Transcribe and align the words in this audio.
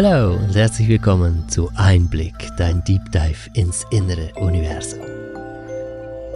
Hallo 0.00 0.34
und 0.36 0.54
herzlich 0.54 0.86
willkommen 0.86 1.48
zu 1.48 1.72
Einblick, 1.74 2.32
dein 2.56 2.84
Deep 2.84 3.10
Dive 3.10 3.50
ins 3.54 3.84
innere 3.90 4.32
Universum. 4.36 5.00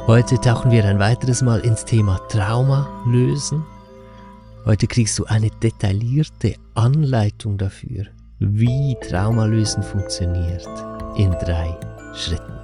Heute 0.09 0.35
tauchen 0.41 0.73
wir 0.73 0.85
ein 0.85 0.99
weiteres 0.99 1.43
Mal 1.43 1.61
ins 1.61 1.85
Thema 1.85 2.19
Trauma 2.29 2.89
lösen. 3.07 3.63
Heute 4.65 4.89
kriegst 4.89 5.17
du 5.17 5.27
eine 5.27 5.49
detaillierte 5.63 6.57
Anleitung 6.75 7.57
dafür, 7.57 8.07
wie 8.41 8.97
Trauma 9.09 9.45
lösen 9.45 9.85
funktioniert 9.85 10.67
in 11.17 11.31
drei 11.31 11.79
Schritten. 12.15 12.59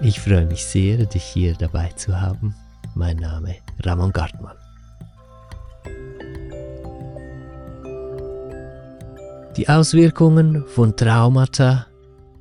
Ich 0.00 0.20
freue 0.20 0.46
mich 0.46 0.64
sehr, 0.64 1.06
dich 1.06 1.24
hier 1.24 1.54
dabei 1.54 1.88
zu 1.88 2.20
haben. 2.20 2.54
Mein 2.94 3.16
Name 3.16 3.56
Ramon 3.82 4.12
Gartmann. 4.12 4.63
Die 9.56 9.68
Auswirkungen 9.68 10.66
von 10.66 10.96
Traumata 10.96 11.86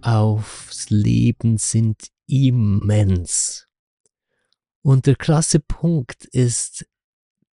aufs 0.01 0.89
Leben 0.89 1.57
sind 1.57 2.07
immens. 2.25 3.67
Und 4.81 5.05
der 5.05 5.15
krasse 5.15 5.59
Punkt 5.59 6.25
ist, 6.25 6.87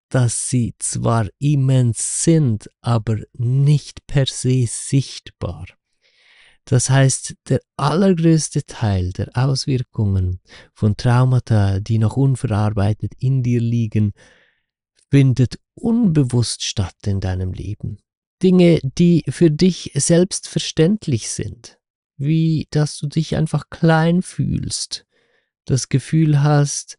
dass 0.09 0.49
sie 0.49 0.75
zwar 0.79 1.29
immens 1.39 2.25
sind, 2.25 2.71
aber 2.81 3.19
nicht 3.35 4.07
per 4.07 4.25
se 4.25 4.65
sichtbar. 4.67 5.67
Das 6.65 6.89
heißt, 6.89 7.35
der 7.51 7.61
allergrößte 7.77 8.65
Teil 8.65 9.13
der 9.13 9.29
Auswirkungen 9.35 10.41
von 10.73 10.97
Traumata, 10.97 11.81
die 11.81 11.99
noch 11.99 12.17
unverarbeitet 12.17 13.13
in 13.19 13.43
dir 13.43 13.61
liegen, 13.61 14.15
findet 15.11 15.61
unbewusst 15.75 16.63
statt 16.63 16.97
in 17.05 17.21
deinem 17.21 17.53
Leben. 17.53 17.99
Dinge, 18.43 18.81
die 18.83 19.25
für 19.29 19.51
dich 19.51 19.93
selbstverständlich 19.95 21.29
sind, 21.31 21.79
wie 22.17 22.67
dass 22.71 22.99
du 22.99 23.07
dich 23.07 23.37
einfach 23.37 23.71
klein 23.71 24.23
fühlst, 24.23 25.07
das 25.65 25.89
Gefühl 25.89 26.43
hast, 26.43 26.99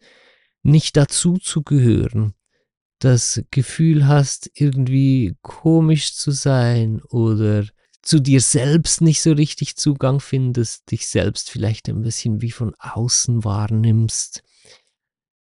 nicht 0.64 0.98
dazu 0.98 1.38
zu 1.38 1.64
gehören, 1.64 2.34
das 3.00 3.44
Gefühl 3.50 4.08
hast, 4.08 4.52
irgendwie 4.54 5.36
komisch 5.42 6.14
zu 6.14 6.32
sein 6.32 7.02
oder 7.10 7.66
zu 8.02 8.20
dir 8.20 8.42
selbst 8.42 9.02
nicht 9.02 9.22
so 9.22 9.32
richtig 9.32 9.76
Zugang 9.76 10.20
findest, 10.20 10.90
dich 10.92 11.08
selbst 11.08 11.50
vielleicht 11.50 11.88
ein 11.90 12.02
bisschen 12.02 12.42
wie 12.42 12.52
von 12.52 12.76
außen 12.80 13.44
wahrnimmst, 13.44 14.44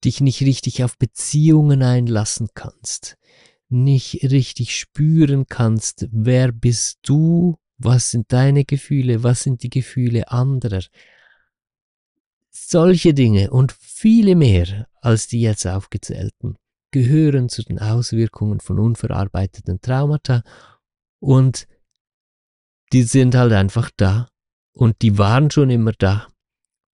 dich 0.05 0.21
nicht 0.21 0.41
richtig 0.43 0.85
auf 0.85 0.99
Beziehungen 0.99 1.83
einlassen 1.83 2.49
kannst, 2.55 3.17
nicht 3.71 4.23
richtig 4.25 4.77
spüren 4.77 5.47
kannst, 5.47 6.09
wer 6.11 6.53
bist 6.53 6.99
du, 7.03 7.57
was 7.79 8.11
sind 8.11 8.33
deine 8.33 8.65
Gefühle, 8.65 9.23
was 9.23 9.43
sind 9.43 9.63
die 9.63 9.71
Gefühle 9.71 10.31
anderer. 10.31 10.83
Solche 12.51 13.15
Dinge 13.15 13.51
und 13.51 13.73
viele 13.73 14.35
mehr 14.35 14.87
als 15.01 15.29
die 15.29 15.41
jetzt 15.41 15.67
aufgezählten 15.67 16.57
gehören 16.91 17.49
zu 17.49 17.63
den 17.63 17.79
Auswirkungen 17.79 18.61
von 18.61 18.79
unverarbeiteten 18.79 19.81
Traumata 19.81 20.43
und 21.21 21.69
die 22.93 23.05
sind 23.05 23.37
halt 23.37 23.53
einfach 23.53 23.91
da 23.97 24.29
und 24.73 25.03
die 25.03 25.17
waren 25.17 25.51
schon 25.51 25.71
immer 25.71 25.93
da. 25.93 26.27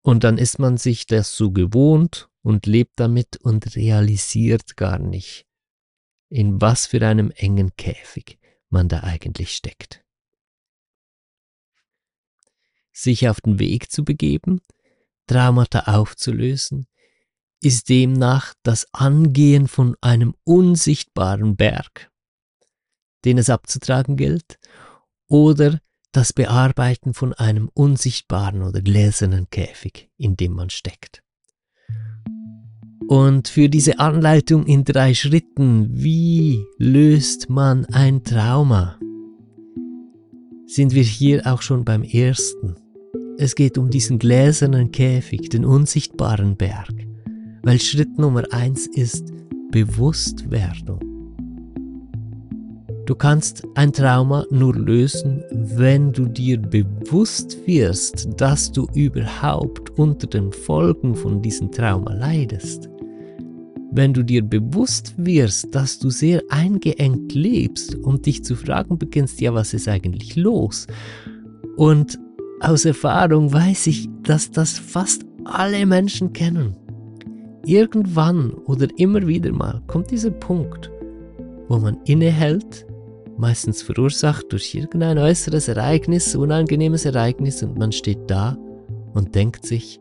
Und 0.03 0.23
dann 0.23 0.37
ist 0.37 0.59
man 0.59 0.77
sich 0.77 1.05
das 1.05 1.35
so 1.35 1.51
gewohnt 1.51 2.29
und 2.43 2.65
lebt 2.65 2.93
damit 2.99 3.37
und 3.37 3.75
realisiert 3.75 4.77
gar 4.77 4.99
nicht, 4.99 5.46
in 6.29 6.61
was 6.61 6.85
für 6.85 7.05
einem 7.05 7.31
engen 7.31 7.75
Käfig 7.75 8.39
man 8.69 8.89
da 8.89 9.01
eigentlich 9.01 9.55
steckt. 9.55 10.03
Sich 12.91 13.29
auf 13.29 13.41
den 13.41 13.59
Weg 13.59 13.91
zu 13.91 14.03
begeben, 14.03 14.61
Traumata 15.27 15.81
aufzulösen, 15.93 16.87
ist 17.61 17.89
demnach 17.89 18.53
das 18.63 18.87
Angehen 18.93 19.67
von 19.67 19.95
einem 20.01 20.35
unsichtbaren 20.43 21.55
Berg, 21.55 22.11
den 23.25 23.37
es 23.37 23.49
abzutragen 23.49 24.15
gilt, 24.15 24.59
oder 25.27 25.79
das 26.11 26.33
Bearbeiten 26.33 27.13
von 27.13 27.33
einem 27.33 27.69
unsichtbaren 27.73 28.63
oder 28.63 28.81
gläsernen 28.81 29.49
Käfig, 29.49 30.09
in 30.17 30.37
dem 30.37 30.53
man 30.53 30.69
steckt. 30.69 31.23
Und 33.07 33.47
für 33.47 33.69
diese 33.69 33.99
Anleitung 33.99 34.65
in 34.65 34.83
drei 34.83 35.13
Schritten, 35.13 35.87
wie 35.93 36.65
löst 36.77 37.49
man 37.49 37.85
ein 37.85 38.25
Trauma, 38.25 38.99
sind 40.65 40.93
wir 40.93 41.03
hier 41.03 41.47
auch 41.47 41.61
schon 41.61 41.85
beim 41.85 42.03
ersten. 42.03 42.75
Es 43.37 43.55
geht 43.55 43.77
um 43.77 43.89
diesen 43.89 44.19
gläsernen 44.19 44.91
Käfig, 44.91 45.49
den 45.49 45.63
unsichtbaren 45.63 46.57
Berg, 46.57 46.91
weil 47.63 47.79
Schritt 47.79 48.17
Nummer 48.17 48.43
eins 48.51 48.87
ist 48.87 49.31
Bewusstwerdung. 49.71 50.99
Du 53.05 53.15
kannst 53.15 53.63
ein 53.75 53.93
Trauma 53.93 54.45
nur 54.49 54.75
lösen, 54.75 55.45
wenn 55.51 56.11
du 56.11 56.25
dir 56.25 56.59
bewusst 56.61 57.57
wirst, 57.65 58.27
dass 58.35 58.69
du 58.69 58.85
überhaupt 58.93 59.97
unter 59.97 60.27
den 60.27 60.51
Folgen 60.51 61.15
von 61.15 61.41
diesem 61.41 61.71
Trauma 61.71 62.13
leidest 62.13 62.89
wenn 63.97 64.13
du 64.13 64.23
dir 64.23 64.43
bewusst 64.43 65.15
wirst, 65.17 65.73
dass 65.73 65.97
du 65.97 66.11
sehr 66.11 66.43
eingeengt 66.49 67.33
lebst 67.33 67.95
und 67.95 68.27
dich 68.27 68.45
zu 68.45 68.55
fragen 68.55 68.97
beginnst, 68.97 69.41
ja, 69.41 69.53
was 69.53 69.73
ist 69.73 69.87
eigentlich 69.87 70.35
los? 70.35 70.85
Und 71.75 72.19
aus 72.59 72.85
Erfahrung 72.85 73.51
weiß 73.51 73.87
ich, 73.87 74.07
dass 74.21 74.51
das 74.51 74.77
fast 74.77 75.25
alle 75.45 75.85
Menschen 75.85 76.31
kennen. 76.31 76.75
Irgendwann 77.65 78.51
oder 78.51 78.87
immer 78.97 79.27
wieder 79.27 79.51
mal 79.51 79.81
kommt 79.87 80.11
dieser 80.11 80.31
Punkt, 80.31 80.91
wo 81.67 81.79
man 81.79 81.97
innehält, 82.05 82.85
meistens 83.37 83.81
verursacht 83.81 84.45
durch 84.51 84.75
irgendein 84.75 85.17
äußeres 85.17 85.67
Ereignis, 85.67 86.35
unangenehmes 86.35 87.05
Ereignis, 87.05 87.63
und 87.63 87.77
man 87.77 87.91
steht 87.91 88.29
da 88.29 88.57
und 89.13 89.33
denkt 89.33 89.65
sich, 89.65 89.99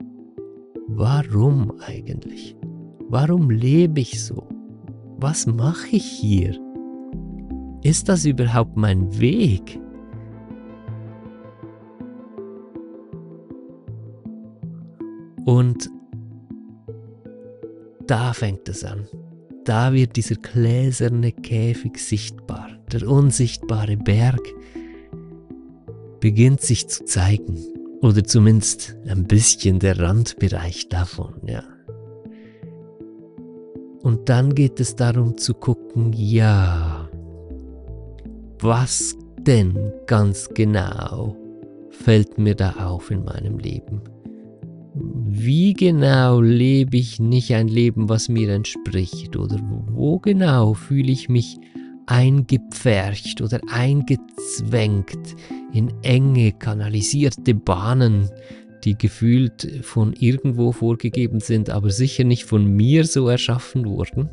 warum 0.87 1.73
eigentlich? 1.81 2.57
Warum 3.09 3.51
lebe 3.51 4.01
ich 4.01 4.25
so? 4.25 4.49
Was 5.19 5.47
mache 5.47 5.97
ich 5.97 6.05
hier? 6.05 6.59
Ist 7.83 8.09
das 8.09 8.25
überhaupt 8.25 8.77
mein 8.77 9.19
Weg? 9.21 9.81
Und 15.45 15.89
da 18.09 18.33
fängt 18.33 18.69
es 18.69 18.83
an. 18.83 19.07
Da 19.65 19.93
wird 19.93 20.17
dieser 20.17 20.35
gläserne 20.35 21.31
Käfig 21.31 21.99
sichtbar. 21.99 22.71
Der 22.93 23.09
unsichtbare 23.09 23.97
Berg 23.97 24.41
beginnt 26.21 26.61
sich 26.61 26.89
zu 26.89 27.05
zeigen. 27.05 27.57
Oder 28.03 28.25
zumindest 28.25 28.97
ein 29.07 29.25
bisschen 29.25 29.79
der 29.79 29.99
Randbereich 30.01 30.89
davon, 30.89 31.35
ja. 31.47 31.63
Und 34.07 34.29
dann 34.29 34.55
geht 34.55 34.79
es 34.79 34.95
darum 34.95 35.37
zu 35.37 35.53
gucken, 35.53 36.13
ja, 36.13 37.11
was 38.61 39.19
denn 39.41 39.93
ganz 40.07 40.49
genau 40.55 41.37
fällt 41.91 42.39
mir 42.39 42.55
da 42.55 42.87
auf 42.87 43.11
in 43.11 43.25
meinem 43.25 43.59
Leben? 43.59 44.03
Wie 44.95 45.73
genau 45.73 46.41
lebe 46.41 46.99
ich 46.99 47.19
nicht 47.19 47.53
ein 47.53 47.67
Leben, 47.67 48.09
was 48.09 48.29
mir 48.29 48.55
entspricht? 48.55 49.37
Oder 49.37 49.59
wo 49.91 50.21
genau 50.21 50.75
fühle 50.75 51.11
ich 51.11 51.29
mich 51.29 51.59
eingepfercht 52.07 53.41
oder 53.41 53.59
eingezwängt 53.73 55.35
in 55.73 55.93
enge, 56.05 56.53
kanalisierte 56.53 57.55
Bahnen, 57.55 58.31
die 58.87 58.97
gefühlt 58.97 59.81
von 59.83 60.13
irgendwo 60.15 60.73
vorgegeben 60.73 61.41
sind, 61.41 61.69
aber 61.71 61.91
sicher 61.91 62.25
nicht 62.25 62.45
von 62.45 62.65
mir 62.65 63.05
so 63.05 63.29
erschaffen 63.29 63.85
wurden? 63.85 64.31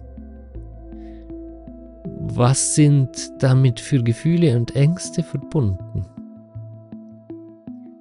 Was 2.36 2.76
sind 2.76 3.10
damit 3.40 3.80
für 3.80 4.02
Gefühle 4.02 4.56
und 4.56 4.76
Ängste 4.76 5.24
verbunden? 5.24 6.06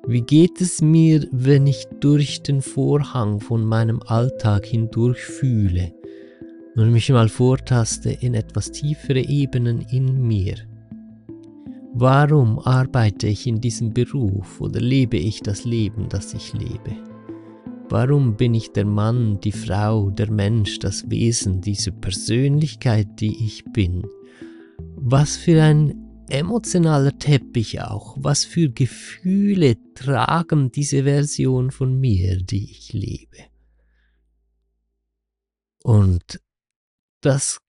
Wie 0.07 0.21
geht 0.21 0.61
es 0.61 0.83
mir, 0.83 1.27
wenn 1.33 1.67
ich 1.67 1.87
durch 2.01 2.43
den 2.43 2.61
Vorhang 2.61 3.41
von 3.41 3.65
meinem 3.65 4.03
Alltag 4.03 4.67
hindurch 4.67 5.25
fühle 5.25 5.93
und 6.77 6.93
mich 6.93 7.09
mal 7.09 7.29
vortaste 7.29 8.11
in 8.11 8.35
etwas 8.35 8.71
tiefere 8.71 9.21
Ebenen 9.21 9.81
in 9.81 10.21
mir? 10.21 10.57
Warum 11.95 12.59
arbeite 12.59 13.29
ich 13.29 13.47
in 13.47 13.61
diesem 13.61 13.93
Beruf 13.93 14.61
oder 14.61 14.81
lebe 14.81 15.17
ich 15.17 15.41
das 15.41 15.65
Leben, 15.65 16.09
das 16.09 16.33
ich 16.35 16.53
lebe? 16.55 16.97
Warum 17.89 18.37
bin 18.37 18.55
ich 18.55 18.73
der 18.73 18.87
Mann, 18.87 19.41
die 19.41 19.53
Frau, 19.53 20.11
der 20.11 20.31
Mensch, 20.31 20.79
das 20.79 21.11
Wesen, 21.11 21.61
diese 21.61 21.93
Persönlichkeit, 21.93 23.21
die 23.21 23.45
ich 23.45 23.65
bin? 23.73 24.07
Was 24.97 25.37
für 25.37 25.63
ein 25.63 26.03
emotionaler 26.33 27.19
Teppich 27.19 27.83
auch. 27.83 28.17
Was 28.19 28.45
für 28.45 28.71
Gefühle 28.71 29.77
tragen 29.95 30.73
diese 30.73 31.05
Version 31.05 31.71
von 31.71 32.01
mir, 32.01 32.43
die 32.43 32.71
ich 32.71 32.93
lebe? 32.93 33.39
Und 35.83 36.41
das 37.21 37.61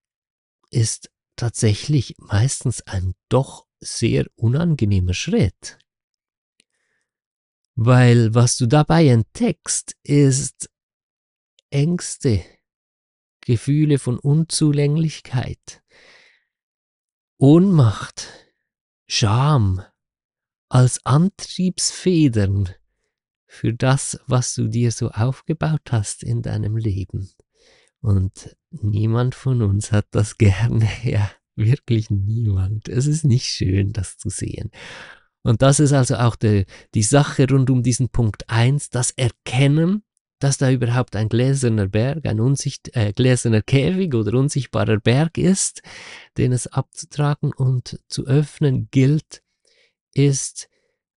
ist 0.69 1.09
tatsächlich 1.35 2.15
meistens 2.19 2.81
ein 2.81 3.13
doch 3.27 3.65
sehr 3.83 4.25
unangenehmer 4.35 5.13
Schritt. 5.13 5.77
Weil 7.75 8.33
was 8.35 8.57
du 8.57 8.67
dabei 8.67 9.07
entdeckst, 9.07 9.95
ist 10.03 10.69
Ängste, 11.69 12.43
Gefühle 13.41 13.97
von 13.99 14.19
Unzulänglichkeit, 14.19 15.83
Ohnmacht, 17.37 18.29
Scham 19.07 19.83
als 20.69 21.05
Antriebsfedern 21.05 22.69
für 23.45 23.73
das, 23.73 24.19
was 24.25 24.55
du 24.55 24.67
dir 24.67 24.91
so 24.91 25.11
aufgebaut 25.11 25.91
hast 25.91 26.23
in 26.23 26.41
deinem 26.41 26.77
Leben. 26.77 27.31
Und 28.01 28.55
niemand 28.71 29.35
von 29.35 29.61
uns 29.61 29.91
hat 29.91 30.07
das 30.11 30.37
gerne, 30.39 30.89
ja, 31.03 31.29
wirklich 31.55 32.09
niemand. 32.09 32.89
Es 32.89 33.07
ist 33.07 33.25
nicht 33.25 33.45
schön, 33.45 33.93
das 33.93 34.17
zu 34.17 34.29
sehen. 34.29 34.71
Und 35.43 35.61
das 35.61 35.79
ist 35.79 35.93
also 35.93 36.15
auch 36.15 36.35
die, 36.35 36.65
die 36.93 37.03
Sache 37.03 37.47
rund 37.49 37.69
um 37.69 37.83
diesen 37.83 38.09
Punkt 38.09 38.49
1, 38.49 38.89
das 38.89 39.11
Erkennen, 39.11 40.03
dass 40.39 40.57
da 40.57 40.71
überhaupt 40.71 41.15
ein 41.15 41.29
gläserner 41.29 41.87
Berg, 41.87 42.25
ein 42.25 42.39
unsicht, 42.39 42.95
äh, 42.95 43.13
gläserner 43.13 43.61
Käfig 43.61 44.13
oder 44.13 44.37
unsichtbarer 44.37 44.99
Berg 44.99 45.37
ist, 45.37 45.81
den 46.37 46.51
es 46.51 46.67
abzutragen 46.67 47.53
und 47.53 47.99
zu 48.07 48.25
öffnen 48.25 48.89
gilt, 48.91 49.41
ist, 50.13 50.69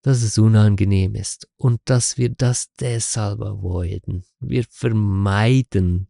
dass 0.03 0.23
es 0.23 0.39
unangenehm 0.39 1.17
ist 1.17 1.49
und 1.57 1.81
dass 1.87 2.19
wir 2.19 2.29
das 2.29 2.73
deshalb 2.79 3.41
avoiden. 3.43 4.25
Wir 4.39 4.65
vermeiden 4.69 6.09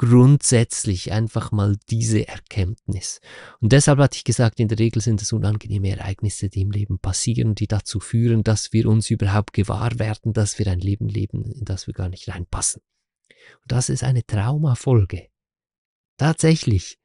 grundsätzlich 0.00 1.12
einfach 1.12 1.52
mal 1.52 1.76
diese 1.90 2.26
Erkenntnis. 2.26 3.20
Und 3.60 3.72
deshalb 3.72 3.98
hatte 3.98 4.16
ich 4.16 4.24
gesagt, 4.24 4.58
in 4.58 4.66
der 4.66 4.78
Regel 4.78 5.02
sind 5.02 5.20
es 5.20 5.30
unangenehme 5.30 5.90
Ereignisse, 5.90 6.48
die 6.48 6.62
im 6.62 6.70
Leben 6.70 6.98
passieren, 6.98 7.54
die 7.54 7.66
dazu 7.66 8.00
führen, 8.00 8.42
dass 8.42 8.72
wir 8.72 8.88
uns 8.88 9.10
überhaupt 9.10 9.52
gewahr 9.52 9.98
werden, 9.98 10.32
dass 10.32 10.58
wir 10.58 10.68
ein 10.68 10.80
Leben 10.80 11.06
leben, 11.06 11.44
in 11.52 11.66
das 11.66 11.86
wir 11.86 11.92
gar 11.92 12.08
nicht 12.08 12.30
reinpassen. 12.30 12.80
Und 13.60 13.72
das 13.72 13.90
ist 13.90 14.02
eine 14.02 14.24
Traumafolge. 14.24 15.28
Tatsächlich. 16.16 16.96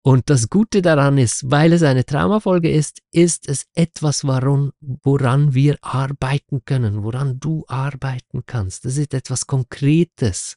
Und 0.00 0.30
das 0.30 0.48
Gute 0.48 0.80
daran 0.80 1.18
ist, 1.18 1.50
weil 1.50 1.74
es 1.74 1.82
eine 1.82 2.06
Traumafolge 2.06 2.72
ist, 2.72 3.02
ist 3.12 3.46
es 3.46 3.66
etwas, 3.74 4.24
woran, 4.24 4.70
woran 4.80 5.52
wir 5.52 5.76
arbeiten 5.82 6.64
können, 6.64 7.02
woran 7.02 7.40
du 7.40 7.66
arbeiten 7.68 8.44
kannst. 8.46 8.86
Das 8.86 8.96
ist 8.96 9.12
etwas 9.12 9.46
Konkretes. 9.46 10.56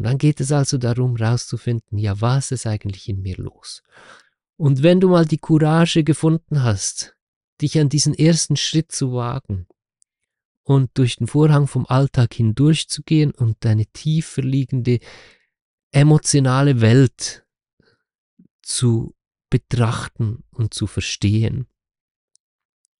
Und 0.00 0.04
dann 0.04 0.16
geht 0.16 0.40
es 0.40 0.50
also 0.50 0.78
darum, 0.78 1.18
herauszufinden, 1.18 1.98
ja, 1.98 2.22
was 2.22 2.52
ist 2.52 2.66
eigentlich 2.66 3.06
in 3.10 3.20
mir 3.20 3.36
los? 3.36 3.82
Und 4.56 4.82
wenn 4.82 4.98
du 4.98 5.10
mal 5.10 5.26
die 5.26 5.36
Courage 5.36 6.04
gefunden 6.04 6.62
hast, 6.62 7.18
dich 7.60 7.78
an 7.78 7.90
diesen 7.90 8.14
ersten 8.14 8.56
Schritt 8.56 8.92
zu 8.92 9.12
wagen 9.12 9.66
und 10.62 10.90
durch 10.94 11.16
den 11.16 11.26
Vorhang 11.26 11.66
vom 11.66 11.84
Alltag 11.84 12.32
hindurchzugehen 12.32 13.30
und 13.32 13.62
deine 13.62 13.84
tiefer 13.88 14.40
liegende 14.40 15.00
emotionale 15.92 16.80
Welt 16.80 17.44
zu 18.62 19.14
betrachten 19.50 20.44
und 20.50 20.72
zu 20.72 20.86
verstehen, 20.86 21.66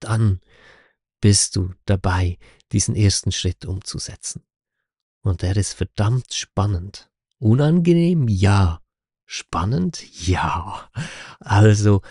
dann 0.01 0.43
bist 1.23 1.57
du 1.57 1.73
dabei, 1.87 2.37
diesen 2.73 2.95
ersten 2.95 3.33
Schritt 3.33 3.65
umzusetzen. 3.65 4.43
Und 5.23 5.43
er 5.43 5.57
ist 5.57 5.75
verdammt 5.75 6.33
spannend. 6.33 7.11
Unangenehm? 7.39 8.29
Ja. 8.29 8.81
Spannend? 9.27 10.03
Ja. 10.27 10.91
Also, 11.39 12.03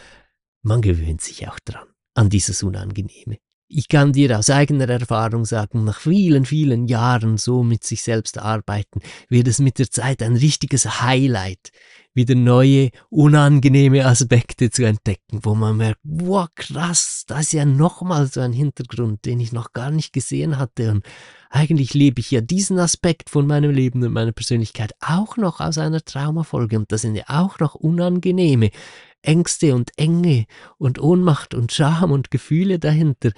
man 0.61 0.81
gewöhnt 0.81 1.21
sich 1.21 1.47
auch 1.47 1.59
dran, 1.59 1.87
an 2.13 2.29
dieses 2.29 2.63
Unangenehme. 2.63 3.37
Ich 3.67 3.87
kann 3.87 4.13
dir 4.13 4.37
aus 4.37 4.49
eigener 4.49 4.89
Erfahrung 4.89 5.45
sagen, 5.45 5.83
nach 5.83 5.99
vielen, 5.99 6.45
vielen 6.45 6.87
Jahren 6.87 7.37
so 7.37 7.61
mit 7.61 7.83
sich 7.83 8.01
selbst 8.01 8.39
arbeiten, 8.39 9.01
wird 9.27 9.47
es 9.47 9.59
mit 9.59 9.77
der 9.77 9.91
Zeit 9.91 10.23
ein 10.23 10.35
richtiges 10.35 11.01
Highlight, 11.01 11.71
wieder 12.19 12.35
neue, 12.35 12.89
unangenehme 13.09 14.05
Aspekte 14.05 14.69
zu 14.69 14.83
entdecken, 14.83 15.39
wo 15.43 15.55
man 15.55 15.77
merkt, 15.77 16.01
wow, 16.03 16.47
krass, 16.53 17.23
da 17.27 17.39
ist 17.39 17.53
ja 17.53 17.63
nochmal 17.63 18.27
so 18.27 18.41
ein 18.41 18.51
Hintergrund, 18.51 19.25
den 19.25 19.39
ich 19.39 19.53
noch 19.53 19.71
gar 19.71 19.89
nicht 19.89 20.11
gesehen 20.11 20.57
hatte 20.57 20.91
und 20.91 21.05
eigentlich 21.49 21.93
lebe 21.93 22.19
ich 22.19 22.29
ja 22.29 22.41
diesen 22.41 22.77
Aspekt 22.77 23.29
von 23.29 23.47
meinem 23.47 23.71
Leben 23.71 24.03
und 24.03 24.13
meiner 24.13 24.33
Persönlichkeit 24.33 24.91
auch 24.99 25.37
noch 25.37 25.61
aus 25.61 25.77
einer 25.77 26.03
Traumafolge 26.03 26.77
und 26.77 26.91
das 26.91 27.01
sind 27.01 27.15
ja 27.15 27.23
auch 27.27 27.59
noch 27.59 27.73
unangenehme 27.73 28.69
Ängste 29.21 29.73
und 29.75 29.91
Enge 29.97 30.45
und 30.77 30.99
Ohnmacht 30.99 31.53
und 31.53 31.71
Scham 31.71 32.11
und 32.11 32.31
Gefühle 32.31 32.79
dahinter, 32.79 33.31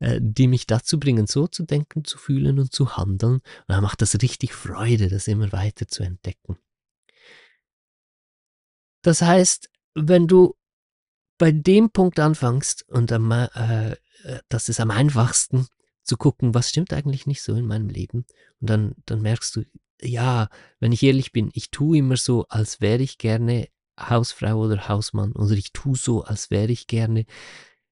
äh, 0.00 0.20
die 0.22 0.46
mich 0.46 0.66
dazu 0.66 1.00
bringen, 1.00 1.26
so 1.26 1.46
zu 1.48 1.64
denken, 1.64 2.04
zu 2.04 2.18
fühlen 2.18 2.58
und 2.58 2.72
zu 2.72 2.96
handeln. 2.96 3.34
Und 3.34 3.42
dann 3.66 3.82
macht 3.82 4.00
das 4.00 4.14
richtig 4.20 4.52
Freude, 4.52 5.08
das 5.08 5.28
immer 5.28 5.50
weiter 5.52 5.88
zu 5.88 6.02
entdecken. 6.02 6.56
Das 9.02 9.22
heißt, 9.22 9.70
wenn 9.94 10.26
du 10.26 10.54
bei 11.38 11.52
dem 11.52 11.90
Punkt 11.90 12.18
anfängst 12.18 12.88
und 12.88 13.12
am, 13.12 13.30
äh, 13.30 13.96
das 14.48 14.68
ist 14.68 14.80
am 14.80 14.90
einfachsten, 14.90 15.68
zu 16.08 16.16
gucken, 16.16 16.54
was 16.54 16.70
stimmt 16.70 16.92
eigentlich 16.92 17.26
nicht 17.26 17.42
so 17.42 17.54
in 17.54 17.66
meinem 17.66 17.90
Leben. 17.90 18.24
Und 18.60 18.70
dann, 18.70 18.94
dann 19.04 19.20
merkst 19.20 19.54
du, 19.54 19.64
ja, 20.00 20.48
wenn 20.80 20.92
ich 20.92 21.02
ehrlich 21.02 21.32
bin, 21.32 21.50
ich 21.52 21.70
tue 21.70 21.98
immer 21.98 22.16
so, 22.16 22.46
als 22.48 22.80
wäre 22.80 23.02
ich 23.02 23.18
gerne 23.18 23.68
Hausfrau 24.00 24.64
oder 24.64 24.88
Hausmann 24.88 25.32
oder 25.32 25.52
ich 25.52 25.72
tue 25.72 25.96
so, 25.96 26.24
als 26.24 26.50
wäre 26.50 26.72
ich 26.72 26.86
gerne 26.86 27.26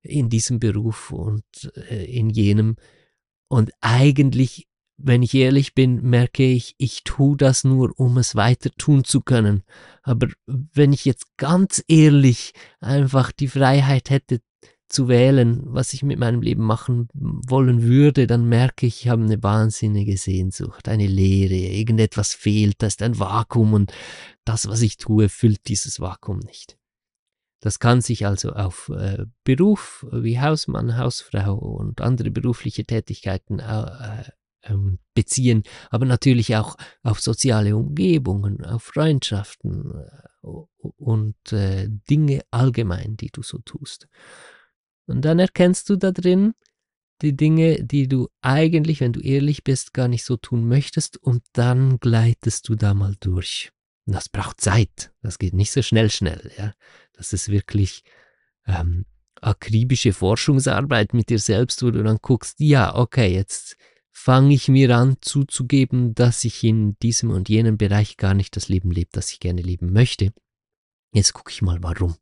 in 0.01 0.31
diesem 0.31 0.59
Beruf 0.61 1.13
und 1.13 1.45
äh, 1.91 2.05
in 2.05 2.31
jenem. 2.31 2.77
Und 3.49 3.71
eigentlich, 3.81 4.67
wenn 4.99 5.23
ich 5.23 5.35
ehrlich 5.35 5.75
bin, 5.75 6.03
merke 6.03 6.45
ich, 6.45 6.75
ich 6.79 7.05
tue 7.05 7.37
das 7.37 7.65
nur, 7.65 7.93
um 7.99 8.17
es 8.17 8.35
weiter 8.35 8.71
tun 8.79 9.05
zu 9.05 9.21
können. 9.21 9.63
Aber 10.03 10.29
wenn 10.47 10.93
ich 10.93 11.05
jetzt 11.05 11.37
ganz 11.37 11.85
ehrlich 11.89 12.53
einfach 12.81 13.33
die 13.33 13.49
Freiheit 13.49 14.11
hätte 14.11 14.41
zu 14.89 15.09
wählen, 15.09 15.63
was 15.67 15.93
ich 15.93 16.03
mit 16.03 16.19
meinem 16.19 16.43
Leben 16.43 16.63
machen 16.63 17.09
wollen 17.13 17.83
würde, 17.83 18.27
dann 18.27 18.49
merke 18.49 18.87
ich, 18.87 19.03
ich 19.03 19.09
habe 19.09 19.23
eine 19.23 19.43
wahnsinnige 19.43 20.17
Sehnsucht, 20.17 20.89
eine 20.89 21.07
Leere, 21.07 21.55
irgendetwas 21.55 22.35
fehlt, 22.35 22.77
da 22.79 22.87
ist 22.87 23.03
ein 23.03 23.19
Vakuum 23.19 23.75
und 23.75 23.93
das, 24.45 24.69
was 24.69 24.83
ich 24.83 24.97
tue, 24.97 25.29
füllt 25.29 25.67
dieses 25.67 26.01
Vakuum 26.01 26.39
nicht. 26.39 26.79
Das 27.61 27.81
kann 27.81 28.01
sich 28.01 28.27
also 28.27 28.53
auf 28.53 28.91
äh, 28.95 29.25
Beruf 29.43 30.07
wie 30.13 30.41
Hausmann, 30.41 30.97
Hausfrau 30.97 31.55
und 31.57 32.01
andere 32.01 32.31
berufliche 32.31 32.85
Tätigkeiten 32.85 33.59
äh, 33.59 34.25
ähm, 34.69 34.99
beziehen, 35.15 35.63
aber 35.91 36.07
natürlich 36.07 36.57
auch 36.57 36.77
auf 37.03 37.21
soziale 37.21 37.77
Umgebungen, 37.77 38.65
auf 38.65 38.85
Freundschaften 38.85 39.93
äh, 39.93 40.49
und 40.97 41.53
äh, 41.53 41.89
Dinge 42.11 42.43
allgemein, 42.51 43.17
die 43.17 43.31
du 43.31 43.43
so 43.43 43.59
tust. 43.59 44.09
Und 45.07 45.25
dann 45.25 45.39
erkennst 45.39 45.89
du 45.89 45.97
da 45.97 46.11
drin 46.11 46.55
die 47.23 47.37
Dinge, 47.37 47.83
die 47.83 48.09
du 48.09 48.29
eigentlich, 48.43 49.01
wenn 49.01 49.13
du 49.13 49.21
ehrlich 49.21 49.65
bist, 49.65 49.95
gar 49.95 50.09
nicht 50.09 50.25
so 50.25 50.37
tun 50.37 50.69
möchtest 50.69 51.17
und 51.17 51.43
dann 51.53 51.99
gleitest 51.99 52.69
du 52.69 52.75
da 52.75 52.93
mal 52.93 53.15
durch. 53.21 53.73
Das 54.05 54.29
braucht 54.29 54.61
Zeit. 54.61 55.13
Das 55.23 55.39
geht 55.39 55.55
nicht 55.55 55.73
so 55.73 55.83
schnell, 55.83 56.11
schnell. 56.11 56.53
Ja? 56.59 56.75
Das 57.15 57.33
ist 57.33 57.49
wirklich 57.49 58.05
ähm, 58.67 59.07
akribische 59.41 60.13
Forschungsarbeit 60.13 61.15
mit 61.15 61.31
dir 61.31 61.39
selbst, 61.39 61.83
wo 61.83 61.91
du 61.91 62.03
dann 62.03 62.19
guckst, 62.21 62.61
ja, 62.61 62.95
okay, 62.95 63.33
jetzt 63.33 63.77
fange 64.19 64.55
ich 64.55 64.69
mir 64.69 64.97
an 64.97 65.19
zuzugeben, 65.21 66.15
dass 66.15 66.45
ich 66.45 66.65
in 66.65 66.99
diesem 67.01 67.31
und 67.31 67.51
jenem 67.51 67.77
Bereich 67.77 68.17
gar 68.17 68.33
nicht 68.33 68.57
das 68.57 68.69
Leben 68.69 68.91
lebe, 68.91 69.11
das 69.13 69.31
ich 69.31 69.41
gerne 69.41 69.61
leben 69.61 69.93
möchte. 69.93 70.33
Jetzt 71.13 71.35
gucke 71.35 71.53
ich 71.53 71.61
mal, 71.61 71.83
warum. 71.83 72.17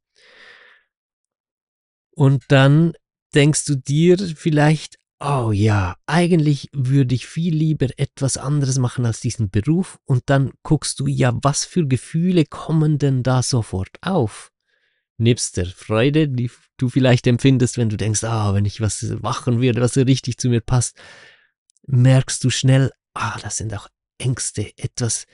Und 2.11 2.43
dann 2.49 2.95
denkst 3.35 3.65
du 3.67 3.77
dir 3.77 4.19
vielleicht, 4.19 4.99
oh 5.21 5.53
ja, 5.53 5.97
eigentlich 6.05 6.69
würde 6.73 7.15
ich 7.15 7.27
viel 7.27 7.55
lieber 7.55 7.87
etwas 7.97 8.37
anderes 8.39 8.79
machen 8.79 9.07
als 9.07 9.21
diesen 9.21 9.51
Beruf. 9.51 9.99
Und 10.05 10.25
dann 10.27 10.51
guckst 10.65 10.99
du, 10.99 11.07
ja, 11.07 11.33
was 11.43 11.65
für 11.65 11.87
Gefühle 11.87 12.45
kommen 12.45 12.99
denn 12.99 13.23
da 13.23 13.43
sofort 13.43 13.97
auf? 14.03 14.51
Nebst 15.17 15.57
der 15.57 15.67
Freude, 15.67 16.29
die 16.29 16.51
du 16.77 16.89
vielleicht 16.89 17.29
empfindest, 17.29 17.79
wenn 17.79 17.89
du 17.89 17.97
denkst, 17.97 18.25
ah, 18.25 18.53
wenn 18.53 18.65
ich 18.65 18.81
was 18.81 19.01
machen 19.23 19.63
würde, 19.63 19.81
was 19.81 19.95
so 19.95 20.03
richtig 20.03 20.39
zu 20.39 20.49
mir 20.49 20.61
passt, 20.61 20.99
merkst 21.87 22.43
du 22.45 22.51
schnell, 22.51 22.93
ah, 23.15 23.39
das 23.43 23.59
sind 23.59 23.75
auch 23.75 23.89
Ängste, 24.19 24.73
etwas, 24.79 25.27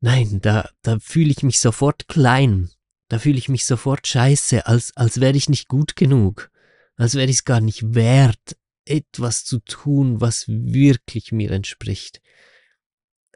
nein, 0.00 0.40
da, 0.40 0.70
da 0.82 0.98
fühle 0.98 1.30
ich 1.30 1.42
mich 1.42 1.60
sofort 1.60 2.08
klein. 2.08 2.70
da 3.08 3.18
fühle 3.18 3.38
ich 3.38 3.48
mich 3.48 3.66
sofort 3.66 4.06
scheiße, 4.06 4.66
als, 4.66 4.96
als 4.96 5.20
wäre 5.20 5.36
ich 5.36 5.48
nicht 5.48 5.68
gut 5.68 5.96
genug, 5.96 6.50
als 6.96 7.14
wäre 7.14 7.28
ich 7.28 7.38
es 7.38 7.44
gar 7.44 7.60
nicht 7.60 7.94
wert, 7.94 8.56
etwas 8.84 9.44
zu 9.44 9.58
tun, 9.60 10.20
was 10.20 10.46
wirklich 10.48 11.32
mir 11.32 11.50
entspricht. 11.50 12.20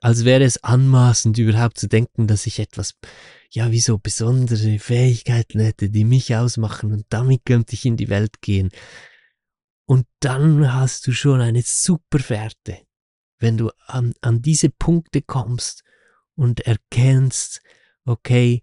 Als 0.01 0.25
wäre 0.25 0.45
es 0.45 0.63
anmaßend, 0.63 1.39
überhaupt 1.39 1.79
zu 1.79 1.89
denken, 1.89 2.27
dass 2.27 2.47
ich 2.47 2.59
etwas, 2.59 2.95
ja, 3.51 3.71
wie 3.71 3.81
so 3.81 3.99
besondere 3.99 4.79
Fähigkeiten 4.79 5.61
hätte, 5.61 5.89
die 5.91 6.05
mich 6.05 6.37
ausmachen 6.37 6.93
und 6.93 7.07
damit 7.09 7.45
könnte 7.45 7.75
ich 7.75 7.85
in 7.85 7.97
die 7.97 8.11
Welt 8.11 8.43
gehen. 8.43 8.71
Und 9.87 10.07
dann 10.21 10.73
hast 10.73 11.07
du 11.07 11.13
schon 11.13 11.41
eine 11.41 11.63
super 11.63 12.19
Fährte, 12.19 12.87
wenn 13.39 13.59
du 13.59 13.71
an, 13.87 14.15
an 14.23 14.41
diese 14.41 14.71
Punkte 14.71 15.21
kommst 15.21 15.85
und 16.35 16.61
erkennst, 16.61 17.61
okay, 18.07 18.63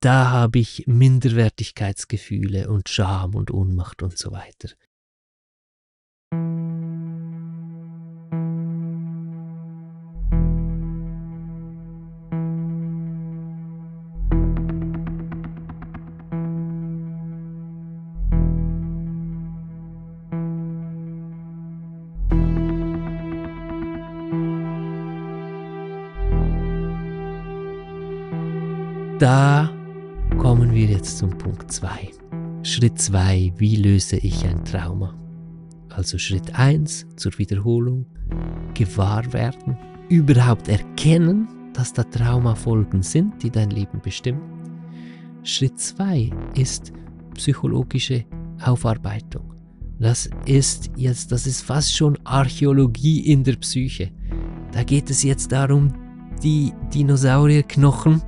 da 0.00 0.30
habe 0.30 0.60
ich 0.60 0.86
Minderwertigkeitsgefühle 0.86 2.70
und 2.70 2.88
Scham 2.88 3.34
und 3.34 3.50
Ohnmacht 3.50 4.02
und 4.02 4.16
so 4.16 4.30
weiter. 4.30 4.68
Kommen 30.38 30.72
wir 30.72 30.86
jetzt 30.86 31.18
zum 31.18 31.36
Punkt 31.36 31.72
2. 31.72 32.10
Schritt 32.62 33.00
2, 33.00 33.54
wie 33.56 33.74
löse 33.74 34.16
ich 34.18 34.46
ein 34.46 34.64
Trauma? 34.64 35.12
Also 35.90 36.16
Schritt 36.16 36.54
1 36.54 37.08
zur 37.16 37.36
Wiederholung, 37.38 38.06
gewahr 38.72 39.32
werden, 39.32 39.76
überhaupt 40.08 40.68
erkennen, 40.68 41.48
dass 41.72 41.92
da 41.92 42.04
Traumafolgen 42.04 43.02
sind, 43.02 43.42
die 43.42 43.50
dein 43.50 43.70
Leben 43.70 44.00
bestimmen. 44.00 44.40
Schritt 45.42 45.80
2 45.80 46.30
ist 46.54 46.92
psychologische 47.34 48.24
Aufarbeitung. 48.62 49.54
Das 49.98 50.30
ist 50.46 50.90
jetzt, 50.94 51.32
das 51.32 51.48
ist 51.48 51.62
fast 51.62 51.96
schon 51.96 52.16
Archäologie 52.22 53.26
in 53.26 53.42
der 53.42 53.56
Psyche. 53.56 54.12
Da 54.70 54.84
geht 54.84 55.10
es 55.10 55.24
jetzt 55.24 55.50
darum, 55.50 55.92
die 56.44 56.72
Dinosaurierknochen 56.94 58.22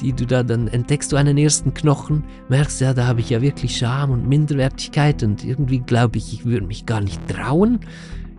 die 0.00 0.12
du 0.12 0.26
da, 0.26 0.42
dann 0.42 0.68
entdeckst 0.68 1.12
du 1.12 1.16
einen 1.16 1.38
ersten 1.38 1.74
Knochen, 1.74 2.24
merkst 2.48 2.80
ja, 2.80 2.94
da 2.94 3.06
habe 3.06 3.20
ich 3.20 3.30
ja 3.30 3.40
wirklich 3.42 3.76
Scham 3.76 4.10
und 4.10 4.28
Minderwertigkeit 4.28 5.22
und 5.22 5.44
irgendwie 5.44 5.80
glaube 5.80 6.18
ich, 6.18 6.32
ich 6.32 6.44
würde 6.44 6.66
mich 6.66 6.86
gar 6.86 7.00
nicht 7.00 7.26
trauen, 7.28 7.80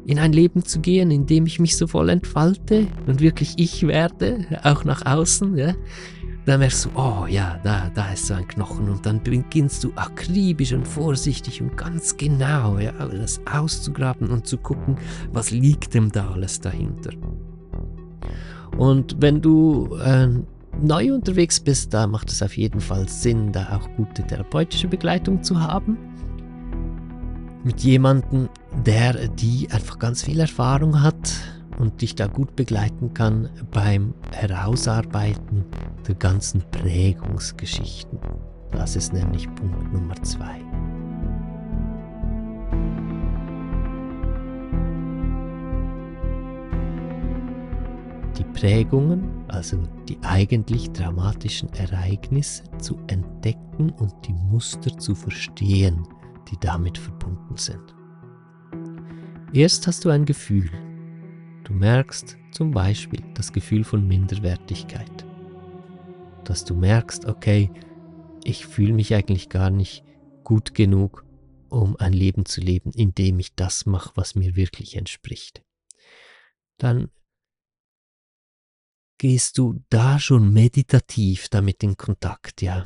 in 0.05 0.19
ein 0.19 0.33
Leben 0.33 0.63
zu 0.63 0.79
gehen, 0.79 1.11
in 1.11 1.25
dem 1.25 1.45
ich 1.45 1.59
mich 1.59 1.77
so 1.77 1.87
voll 1.87 2.09
entfalte 2.09 2.87
und 3.05 3.21
wirklich 3.21 3.53
ich 3.57 3.85
werde, 3.85 4.45
auch 4.63 4.83
nach 4.83 5.05
außen, 5.05 5.57
ja. 5.57 5.75
Dann 6.45 6.61
merkst 6.61 6.85
du, 6.85 6.89
oh 6.95 7.27
ja, 7.27 7.59
da, 7.63 7.91
da 7.93 8.11
ist 8.11 8.25
so 8.25 8.33
ein 8.33 8.47
Knochen 8.47 8.89
und 8.89 9.05
dann 9.05 9.21
beginnst 9.21 9.83
du 9.83 9.91
akribisch 9.95 10.73
und 10.73 10.87
vorsichtig 10.87 11.61
und 11.61 11.77
ganz 11.77 12.17
genau, 12.17 12.79
ja, 12.79 12.91
das 12.91 13.39
auszugraben 13.45 14.29
und 14.29 14.47
zu 14.47 14.57
gucken, 14.57 14.97
was 15.31 15.51
liegt 15.51 15.93
denn 15.93 16.09
da 16.09 16.31
alles 16.31 16.59
dahinter. 16.59 17.11
Und 18.77 19.17
wenn 19.19 19.41
du 19.41 19.95
äh, 20.03 20.29
neu 20.83 21.13
unterwegs 21.13 21.59
bist, 21.59 21.93
da 21.93 22.07
macht 22.07 22.29
es 22.29 22.41
auf 22.41 22.57
jeden 22.57 22.79
Fall 22.79 23.07
Sinn, 23.07 23.51
da 23.51 23.77
auch 23.77 23.89
gute 23.95 24.23
therapeutische 24.23 24.87
Begleitung 24.87 25.43
zu 25.43 25.59
haben. 25.59 25.97
Mit 27.63 27.81
jemandem, 27.81 28.49
der 28.85 29.27
die 29.27 29.67
einfach 29.71 29.99
ganz 29.99 30.23
viel 30.23 30.39
Erfahrung 30.39 31.01
hat 31.01 31.33
und 31.77 32.01
dich 32.01 32.15
da 32.15 32.27
gut 32.27 32.55
begleiten 32.55 33.13
kann 33.13 33.49
beim 33.71 34.13
Herausarbeiten 34.33 35.65
der 36.07 36.15
ganzen 36.15 36.63
Prägungsgeschichten. 36.71 38.19
Das 38.71 38.95
ist 38.95 39.13
nämlich 39.13 39.53
Punkt 39.55 39.93
Nummer 39.93 40.21
zwei. 40.23 40.68
Die 48.39 48.45
Prägungen, 48.45 49.43
also 49.49 49.77
die 50.07 50.17
eigentlich 50.21 50.91
dramatischen 50.91 51.71
Ereignisse 51.73 52.63
zu 52.79 52.97
entdecken 53.07 53.91
und 53.91 54.13
die 54.25 54.33
Muster 54.33 54.97
zu 54.97 55.13
verstehen, 55.13 56.07
die 56.49 56.57
damit 56.59 56.97
verbunden 56.97 57.57
sind. 57.57 57.93
Erst 59.53 59.87
hast 59.87 60.05
du 60.05 60.09
ein 60.09 60.25
Gefühl. 60.25 60.69
Du 61.65 61.73
merkst 61.73 62.37
zum 62.51 62.71
Beispiel 62.71 63.21
das 63.33 63.51
Gefühl 63.51 63.83
von 63.83 64.07
Minderwertigkeit. 64.07 65.25
Dass 66.45 66.63
du 66.63 66.75
merkst, 66.75 67.25
okay, 67.25 67.69
ich 68.43 68.65
fühle 68.65 68.93
mich 68.93 69.13
eigentlich 69.13 69.49
gar 69.49 69.69
nicht 69.69 70.03
gut 70.43 70.73
genug, 70.73 71.25
um 71.69 71.95
ein 71.97 72.13
Leben 72.13 72.45
zu 72.45 72.61
leben, 72.61 72.91
in 72.91 73.13
dem 73.13 73.37
ich 73.39 73.53
das 73.55 73.85
mache, 73.85 74.11
was 74.15 74.35
mir 74.35 74.55
wirklich 74.55 74.95
entspricht. 74.95 75.61
Dann 76.77 77.09
gehst 79.19 79.59
du 79.59 79.83
da 79.89 80.17
schon 80.19 80.51
meditativ 80.51 81.49
damit 81.49 81.83
in 81.83 81.95
Kontakt, 81.95 82.63
ja. 82.63 82.85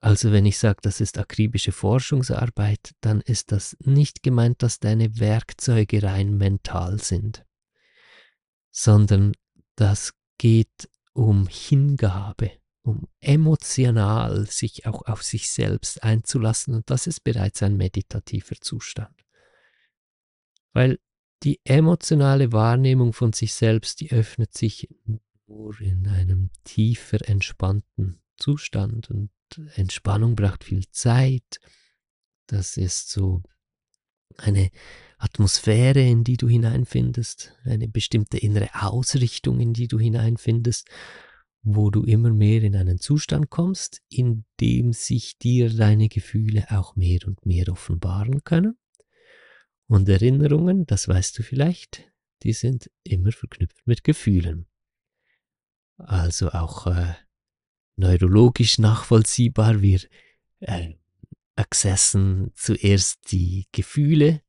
Also 0.00 0.32
wenn 0.32 0.46
ich 0.46 0.58
sage, 0.58 0.78
das 0.82 1.00
ist 1.00 1.18
akribische 1.18 1.72
Forschungsarbeit, 1.72 2.92
dann 3.02 3.20
ist 3.20 3.52
das 3.52 3.76
nicht 3.80 4.22
gemeint, 4.22 4.62
dass 4.62 4.80
deine 4.80 5.20
Werkzeuge 5.20 6.02
rein 6.02 6.38
mental 6.38 6.98
sind, 6.98 7.44
sondern 8.70 9.34
das 9.76 10.14
geht 10.38 10.88
um 11.12 11.46
Hingabe, 11.46 12.52
um 12.82 13.08
emotional 13.20 14.46
sich 14.46 14.86
auch 14.86 15.02
auf 15.02 15.22
sich 15.22 15.50
selbst 15.50 16.02
einzulassen 16.02 16.74
und 16.74 16.88
das 16.88 17.06
ist 17.06 17.22
bereits 17.22 17.62
ein 17.62 17.76
meditativer 17.76 18.56
Zustand. 18.58 19.14
Weil 20.72 20.98
die 21.42 21.60
emotionale 21.64 22.52
Wahrnehmung 22.52 23.12
von 23.12 23.34
sich 23.34 23.52
selbst, 23.52 24.00
die 24.00 24.12
öffnet 24.12 24.56
sich 24.56 24.88
nur 25.50 25.80
in 25.80 26.06
einem 26.06 26.50
tiefer 26.64 27.28
entspannten 27.28 28.20
Zustand. 28.36 29.10
Und 29.10 29.30
Entspannung 29.74 30.36
braucht 30.36 30.64
viel 30.64 30.88
Zeit. 30.90 31.60
Das 32.46 32.76
ist 32.76 33.10
so 33.10 33.42
eine 34.36 34.70
Atmosphäre, 35.18 36.00
in 36.00 36.24
die 36.24 36.36
du 36.36 36.48
hineinfindest, 36.48 37.52
eine 37.64 37.88
bestimmte 37.88 38.38
innere 38.38 38.70
Ausrichtung, 38.74 39.60
in 39.60 39.74
die 39.74 39.88
du 39.88 39.98
hineinfindest, 39.98 40.88
wo 41.62 41.90
du 41.90 42.04
immer 42.04 42.30
mehr 42.30 42.62
in 42.62 42.74
einen 42.74 42.98
Zustand 42.98 43.50
kommst, 43.50 44.00
in 44.08 44.44
dem 44.60 44.92
sich 44.92 45.36
dir 45.36 45.68
deine 45.68 46.08
Gefühle 46.08 46.66
auch 46.70 46.96
mehr 46.96 47.20
und 47.26 47.44
mehr 47.44 47.68
offenbaren 47.68 48.44
können. 48.44 48.78
Und 49.88 50.08
Erinnerungen, 50.08 50.86
das 50.86 51.08
weißt 51.08 51.38
du 51.38 51.42
vielleicht, 51.42 52.08
die 52.44 52.52
sind 52.52 52.90
immer 53.02 53.32
verknüpft 53.32 53.86
mit 53.86 54.04
Gefühlen 54.04 54.69
also 56.06 56.50
auch 56.50 56.86
äh, 56.86 57.14
neurologisch 57.96 58.78
nachvollziehbar. 58.78 59.82
Wir 59.82 60.00
äh, 60.60 60.94
accessen 61.56 62.52
zuerst 62.54 63.32
die 63.32 63.66
Gefühle 63.72 64.42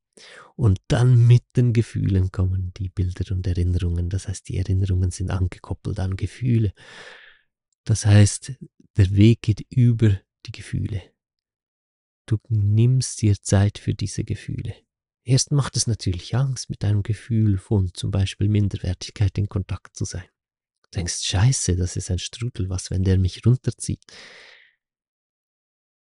und 0.56 0.80
dann 0.88 1.26
mit 1.26 1.44
den 1.56 1.72
Gefühlen 1.72 2.30
kommen 2.30 2.72
die 2.76 2.88
Bilder 2.88 3.34
und 3.34 3.46
Erinnerungen. 3.46 4.08
Das 4.08 4.28
heißt, 4.28 4.48
die 4.48 4.56
Erinnerungen 4.56 5.10
sind 5.10 5.30
angekoppelt 5.30 6.00
an 6.00 6.16
Gefühle. 6.16 6.72
Das 7.84 8.06
heißt, 8.06 8.52
der 8.96 9.10
Weg 9.16 9.42
geht 9.42 9.66
über 9.70 10.20
die 10.46 10.52
Gefühle. 10.52 11.02
Du 12.26 12.38
nimmst 12.48 13.20
dir 13.22 13.40
Zeit 13.40 13.78
für 13.78 13.94
diese 13.94 14.24
Gefühle. 14.24 14.74
Erst 15.24 15.52
macht 15.52 15.76
es 15.76 15.86
natürlich 15.86 16.34
Angst, 16.34 16.70
mit 16.70 16.84
einem 16.84 17.02
Gefühl 17.02 17.58
von 17.58 17.92
zum 17.94 18.10
Beispiel 18.10 18.48
Minderwertigkeit 18.48 19.36
in 19.38 19.48
Kontakt 19.48 19.96
zu 19.96 20.04
sein 20.04 20.24
denkst, 20.94 21.22
scheiße, 21.22 21.76
das 21.76 21.96
ist 21.96 22.10
ein 22.10 22.18
Strudel, 22.18 22.68
was, 22.68 22.90
wenn 22.90 23.02
der 23.02 23.18
mich 23.18 23.44
runterzieht. 23.44 24.02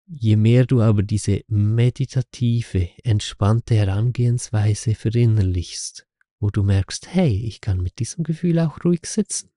Je 0.06 0.34
mehr 0.34 0.66
du 0.66 0.80
aber 0.80 1.04
diese 1.04 1.42
meditative, 1.46 2.90
entspannte 3.04 3.76
Herangehensweise 3.76 4.96
verinnerlichst, 4.96 6.06
wo 6.40 6.50
du 6.50 6.64
merkst, 6.64 7.14
hey, 7.14 7.44
ich 7.46 7.60
kann 7.60 7.80
mit 7.80 8.00
diesem 8.00 8.24
Gefühl 8.24 8.58
auch 8.58 8.84
ruhig 8.84 9.06
sitzen. 9.06 9.50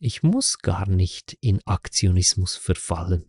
Ich 0.00 0.24
muss 0.24 0.58
gar 0.58 0.88
nicht 0.88 1.38
in 1.40 1.60
Aktionismus 1.66 2.56
verfallen, 2.56 3.26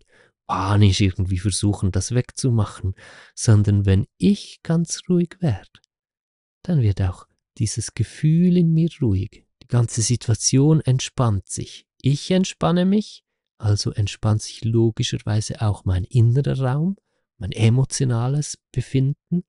panisch 0.48 1.02
irgendwie 1.02 1.38
versuchen, 1.38 1.92
das 1.92 2.16
wegzumachen, 2.16 2.96
sondern 3.36 3.86
wenn 3.86 4.08
ich 4.18 4.62
ganz 4.64 5.02
ruhig 5.08 5.38
werde, 5.42 5.80
dann 6.64 6.82
wird 6.82 7.02
auch 7.02 7.28
dieses 7.58 7.94
Gefühl 7.94 8.58
in 8.58 8.74
mir 8.74 8.90
ruhig. 9.00 9.45
Die 9.66 9.68
ganze 9.68 10.02
Situation 10.02 10.80
entspannt 10.82 11.50
sich. 11.50 11.88
Ich 12.02 12.32
entspanne 12.32 12.86
mich 12.86 13.26
also 13.58 13.92
entspannt 13.92 14.42
sich 14.42 14.64
logischerweise 14.64 15.62
auch 15.62 15.86
mein 15.86 16.04
innerer 16.04 16.60
Raum, 16.60 16.98
mein 17.38 17.52
emotionales 17.52 18.58
Befinden. 18.72 19.44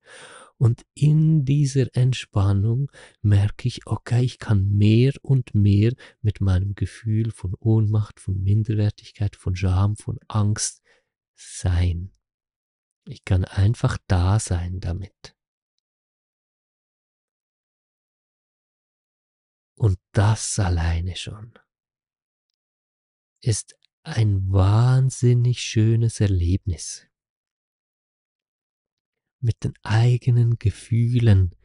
Und 0.57 0.85
in 0.95 1.45
dieser 1.45 1.95
Entspannung 1.95 2.89
merke 3.21 3.67
ich, 3.67 3.85
okay, 3.85 4.23
ich 4.23 4.39
kann 4.39 4.69
mehr 4.69 5.13
und 5.21 5.53
mehr 5.53 5.93
mit 6.21 6.41
meinem 6.41 6.73
Gefühl 6.73 7.31
von 7.31 7.53
Ohnmacht, 7.59 8.19
von 8.19 8.41
Minderwertigkeit, 8.41 9.35
von 9.35 9.55
Scham, 9.55 9.97
von 9.97 10.17
Angst 10.27 10.81
sein. 11.35 12.11
Ich 13.05 13.23
kann 13.23 13.45
einfach 13.45 13.97
da 14.07 14.39
sein 14.39 14.79
damit. 14.79 15.36
Und 19.77 19.99
das 20.11 20.57
alleine 20.57 21.15
schon 21.15 21.53
ist 23.41 23.75
ein 24.01 24.51
wahnsinnig 24.51 25.61
schönes 25.61 26.19
Erlebnis. 26.19 27.05
Mit 29.39 29.63
den 29.63 29.73
eigenen 29.83 30.57
Gefühlen, 30.57 31.55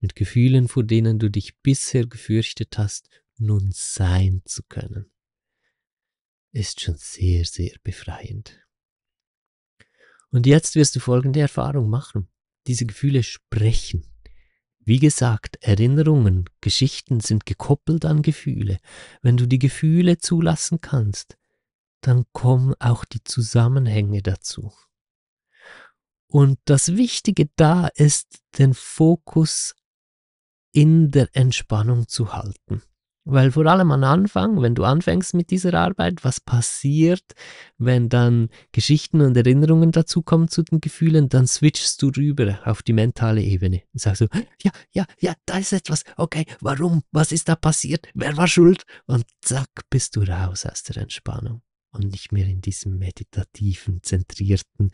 mit 0.00 0.14
Gefühlen, 0.14 0.68
vor 0.68 0.84
denen 0.84 1.18
du 1.18 1.30
dich 1.30 1.58
bisher 1.60 2.06
gefürchtet 2.06 2.76
hast, 2.76 3.08
nun 3.38 3.70
sein 3.72 4.42
zu 4.44 4.62
können, 4.64 5.10
ist 6.52 6.82
schon 6.82 6.96
sehr, 6.96 7.46
sehr 7.46 7.74
befreiend. 7.82 8.60
Und 10.28 10.46
jetzt 10.46 10.74
wirst 10.74 10.94
du 10.94 11.00
folgende 11.00 11.40
Erfahrung 11.40 11.88
machen. 11.88 12.28
Diese 12.66 12.84
Gefühle 12.84 13.22
sprechen. 13.22 14.09
Wie 14.82 14.98
gesagt, 14.98 15.56
Erinnerungen, 15.60 16.48
Geschichten 16.60 17.20
sind 17.20 17.46
gekoppelt 17.46 18.04
an 18.04 18.22
Gefühle. 18.22 18.78
Wenn 19.22 19.36
du 19.36 19.46
die 19.46 19.58
Gefühle 19.58 20.18
zulassen 20.18 20.80
kannst, 20.80 21.36
dann 22.00 22.24
kommen 22.32 22.74
auch 22.78 23.04
die 23.04 23.22
Zusammenhänge 23.22 24.22
dazu. 24.22 24.72
Und 26.26 26.58
das 26.64 26.96
Wichtige 26.96 27.50
da 27.56 27.88
ist, 27.88 28.40
den 28.58 28.72
Fokus 28.72 29.74
in 30.72 31.10
der 31.10 31.28
Entspannung 31.32 32.08
zu 32.08 32.32
halten. 32.32 32.82
Weil 33.24 33.52
vor 33.52 33.66
allem 33.66 33.92
am 33.92 34.02
Anfang, 34.02 34.62
wenn 34.62 34.74
du 34.74 34.84
anfängst 34.84 35.34
mit 35.34 35.50
dieser 35.50 35.74
Arbeit, 35.74 36.24
was 36.24 36.40
passiert, 36.40 37.34
wenn 37.76 38.08
dann 38.08 38.48
Geschichten 38.72 39.20
und 39.20 39.36
Erinnerungen 39.36 39.92
dazukommen 39.92 40.48
zu 40.48 40.62
den 40.62 40.80
Gefühlen, 40.80 41.28
dann 41.28 41.46
switchst 41.46 42.00
du 42.00 42.08
rüber 42.08 42.58
auf 42.64 42.82
die 42.82 42.94
mentale 42.94 43.42
Ebene 43.42 43.82
und 43.92 44.00
sagst 44.00 44.20
so, 44.20 44.28
ja, 44.62 44.70
ja, 44.92 45.04
ja, 45.18 45.34
da 45.44 45.58
ist 45.58 45.74
etwas, 45.74 46.04
okay, 46.16 46.46
warum, 46.60 47.02
was 47.12 47.30
ist 47.30 47.50
da 47.50 47.56
passiert, 47.56 48.08
wer 48.14 48.38
war 48.38 48.48
schuld? 48.48 48.86
Und 49.06 49.26
zack, 49.42 49.68
bist 49.90 50.16
du 50.16 50.22
raus 50.22 50.64
aus 50.64 50.82
der 50.82 50.96
Entspannung 50.96 51.60
und 51.92 52.10
nicht 52.10 52.32
mehr 52.32 52.46
in 52.46 52.62
diesem 52.62 52.96
meditativen, 52.98 54.02
zentrierten 54.02 54.92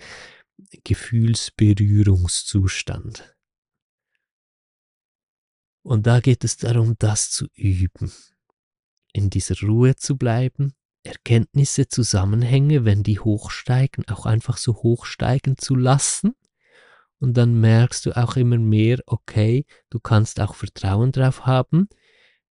Gefühlsberührungszustand. 0.85 3.36
Und 5.87 6.09
da 6.09 6.19
geht 6.19 6.43
es 6.43 6.57
darum, 6.57 6.97
das 6.99 7.31
zu 7.31 7.47
üben, 7.55 8.11
in 9.13 9.31
dieser 9.31 9.55
Ruhe 9.65 9.95
zu 9.95 10.17
bleiben, 10.17 10.73
Erkenntnisse, 11.05 11.87
Zusammenhänge, 11.87 12.85
wenn 12.85 13.05
die 13.05 13.21
hochsteigen, 13.21 14.05
auch 14.09 14.27
einfach 14.27 14.57
so 14.57 14.75
hochsteigen 14.75 15.59
zu 15.59 15.77
lassen. 15.77 16.35
Und 17.21 17.37
dann 17.37 17.61
merkst 17.61 18.05
du 18.05 18.17
auch 18.17 18.35
immer 18.35 18.59
mehr, 18.59 18.99
okay, 19.07 19.65
du 19.89 20.01
kannst 20.01 20.41
auch 20.41 20.57
Vertrauen 20.57 21.13
drauf 21.13 21.47
haben, 21.47 21.89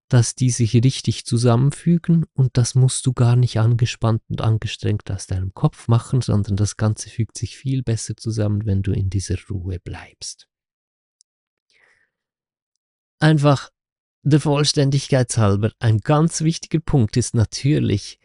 dass 0.07 0.35
die 0.35 0.49
sich 0.49 0.73
richtig 0.73 1.25
zusammenfügen 1.25 2.25
und 2.35 2.55
das 2.55 2.73
musst 2.73 3.05
du 3.05 3.11
gar 3.11 3.35
nicht 3.35 3.59
angespannt 3.59 4.21
und 4.29 4.39
angestrengt 4.39 5.11
aus 5.11 5.27
deinem 5.27 5.53
Kopf 5.53 5.89
machen, 5.89 6.21
sondern 6.21 6.55
das 6.55 6.77
Ganze 6.77 7.09
fügt 7.09 7.37
sich 7.37 7.57
viel 7.57 7.83
besser 7.83 8.15
zusammen, 8.15 8.65
wenn 8.65 8.81
du 8.81 8.93
in 8.93 9.09
dieser 9.09 9.35
Ruhe 9.49 9.81
bleibst. 9.81 10.47
Einfach 13.19 13.71
der 14.23 14.39
Vollständigkeit 14.39 15.37
halber, 15.37 15.71
ein 15.79 15.99
ganz 15.99 16.41
wichtiger 16.41 16.79
Punkt 16.79 17.15
ist 17.17 17.35
natürlich, 17.35 18.19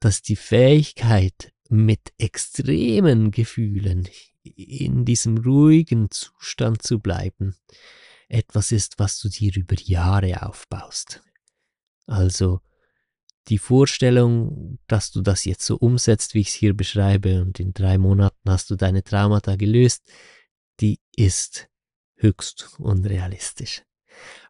dass 0.00 0.22
die 0.22 0.36
Fähigkeit 0.36 1.52
mit 1.68 2.12
extremen 2.18 3.30
Gefühlen 3.30 4.08
in 4.44 5.04
diesem 5.04 5.38
ruhigen 5.38 6.10
Zustand 6.10 6.82
zu 6.82 7.00
bleiben, 7.00 7.56
etwas 8.28 8.72
ist, 8.72 8.98
was 8.98 9.18
du 9.18 9.28
dir 9.28 9.56
über 9.56 9.76
Jahre 9.80 10.46
aufbaust. 10.46 11.22
Also 12.06 12.60
die 13.48 13.58
Vorstellung, 13.58 14.78
dass 14.88 15.10
du 15.10 15.22
das 15.22 15.44
jetzt 15.44 15.64
so 15.64 15.76
umsetzt, 15.76 16.34
wie 16.34 16.40
ich 16.40 16.48
es 16.48 16.54
hier 16.54 16.74
beschreibe, 16.74 17.42
und 17.42 17.60
in 17.60 17.72
drei 17.72 17.98
Monaten 17.98 18.50
hast 18.50 18.70
du 18.70 18.76
deine 18.76 19.02
Traumata 19.02 19.56
gelöst, 19.56 20.02
die 20.80 21.00
ist 21.16 21.68
höchst 22.16 22.76
unrealistisch. 22.78 23.82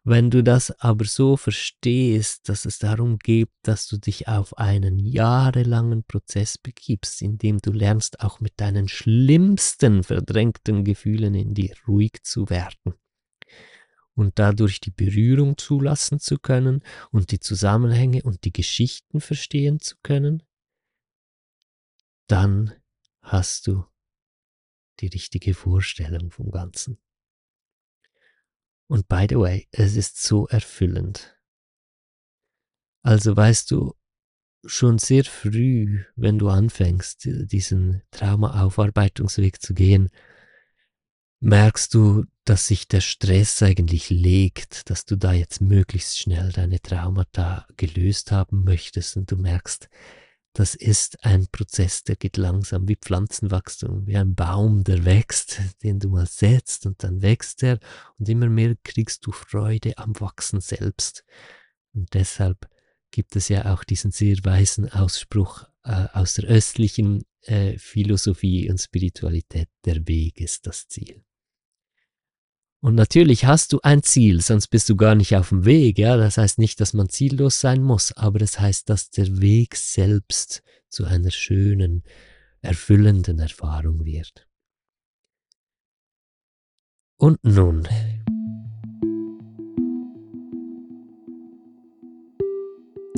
Wenn 0.03 0.29
du 0.29 0.43
das 0.43 0.71
aber 0.79 1.05
so 1.05 1.37
verstehst, 1.37 2.47
dass 2.49 2.65
es 2.65 2.79
darum 2.79 3.19
geht, 3.19 3.49
dass 3.63 3.87
du 3.87 3.97
dich 3.97 4.27
auf 4.27 4.57
einen 4.57 4.99
jahrelangen 4.99 6.03
Prozess 6.03 6.57
begibst, 6.57 7.21
in 7.21 7.37
dem 7.37 7.59
du 7.59 7.71
lernst, 7.71 8.21
auch 8.21 8.39
mit 8.39 8.53
deinen 8.57 8.87
schlimmsten 8.87 10.03
verdrängten 10.03 10.83
Gefühlen 10.83 11.35
in 11.35 11.53
dir 11.53 11.73
ruhig 11.87 12.23
zu 12.23 12.49
werden 12.49 12.95
und 14.17 14.39
dadurch 14.39 14.81
die 14.81 14.91
Berührung 14.91 15.57
zulassen 15.57 16.19
zu 16.19 16.37
können 16.39 16.81
und 17.11 17.31
die 17.31 17.39
Zusammenhänge 17.39 18.23
und 18.23 18.43
die 18.45 18.51
Geschichten 18.51 19.21
verstehen 19.21 19.79
zu 19.79 19.95
können, 20.01 20.43
dann 22.27 22.73
hast 23.21 23.67
du 23.67 23.85
die 24.99 25.07
richtige 25.07 25.53
Vorstellung 25.53 26.31
vom 26.31 26.49
Ganzen. 26.49 26.97
Und 28.87 29.07
by 29.07 29.27
the 29.29 29.35
way, 29.35 29.67
es 29.71 29.95
ist 29.95 30.21
so 30.23 30.47
erfüllend. 30.47 31.37
Also 33.03 33.35
weißt 33.35 33.71
du, 33.71 33.93
schon 34.65 34.97
sehr 34.97 35.23
früh, 35.23 36.03
wenn 36.15 36.39
du 36.39 36.49
anfängst, 36.49 37.25
diesen 37.25 38.01
Traumaaufarbeitungsweg 38.11 39.61
zu 39.61 39.73
gehen, 39.73 40.09
merkst 41.39 41.93
du, 41.93 42.25
dass 42.45 42.67
sich 42.67 42.87
der 42.87 43.01
Stress 43.01 43.61
eigentlich 43.61 44.09
legt, 44.09 44.89
dass 44.89 45.05
du 45.05 45.15
da 45.15 45.33
jetzt 45.33 45.61
möglichst 45.61 46.17
schnell 46.17 46.51
deine 46.51 46.81
Traumata 46.81 47.67
gelöst 47.77 48.31
haben 48.31 48.63
möchtest 48.63 49.17
und 49.17 49.29
du 49.31 49.37
merkst, 49.37 49.89
das 50.57 50.73
ist 50.73 51.23
ein 51.23 51.45
Prozess, 51.51 52.03
der 52.03 52.15
geht 52.15 52.35
langsam 52.35 52.87
wie 52.87 52.95
Pflanzenwachstum, 52.95 54.07
wie 54.07 54.17
ein 54.17 54.33
Baum, 54.33 54.83
der 54.83 55.05
wächst, 55.05 55.61
den 55.83 55.99
du 55.99 56.09
mal 56.09 56.25
setzt 56.25 56.87
und 56.87 57.03
dann 57.03 57.21
wächst 57.21 57.61
er 57.61 57.79
und 58.17 58.27
immer 58.27 58.49
mehr 58.49 58.75
kriegst 58.83 59.23
du 59.27 59.31
Freude 59.31 59.95
am 59.99 60.19
Wachsen 60.19 60.59
selbst. 60.59 61.23
Und 61.93 62.11
deshalb 62.15 62.67
gibt 63.11 63.35
es 63.35 63.49
ja 63.49 63.71
auch 63.71 63.83
diesen 63.83 64.09
sehr 64.09 64.37
weisen 64.45 64.91
Ausspruch 64.91 65.65
äh, 65.83 66.07
aus 66.13 66.33
der 66.33 66.45
östlichen 66.45 67.23
äh, 67.41 67.77
Philosophie 67.77 68.67
und 68.71 68.81
Spiritualität, 68.81 69.69
der 69.85 70.07
Weg 70.07 70.41
ist 70.41 70.65
das 70.65 70.87
Ziel. 70.87 71.23
Und 72.79 72.93
natürlich 72.93 73.45
hast 73.45 73.73
du 73.73 73.79
ein 73.81 74.03
Ziel, 74.03 74.41
sonst 74.41 74.67
bist 74.67 74.87
du 74.89 74.95
gar 74.95 75.15
nicht 75.15 75.35
auf 75.35 75.49
dem 75.49 75.65
Weg. 75.65 75.97
Ja, 75.97 76.15
das 76.15 76.37
heißt 76.37 76.59
nicht, 76.59 76.79
dass 76.79 76.93
man 76.93 77.09
ziellos 77.09 77.59
sein 77.59 77.81
muss, 77.81 78.11
aber 78.11 78.41
es 78.41 78.51
das 78.51 78.59
heißt, 78.59 78.89
dass 78.89 79.09
der 79.09 79.41
Weg 79.41 79.75
selbst 79.75 80.61
zu 80.89 81.05
einer 81.05 81.31
schönen, 81.31 82.03
erfüllenden 82.61 83.39
Erfahrung 83.39 84.05
wird. 84.05 84.47
Und 87.19 87.43
nun. 87.43 87.87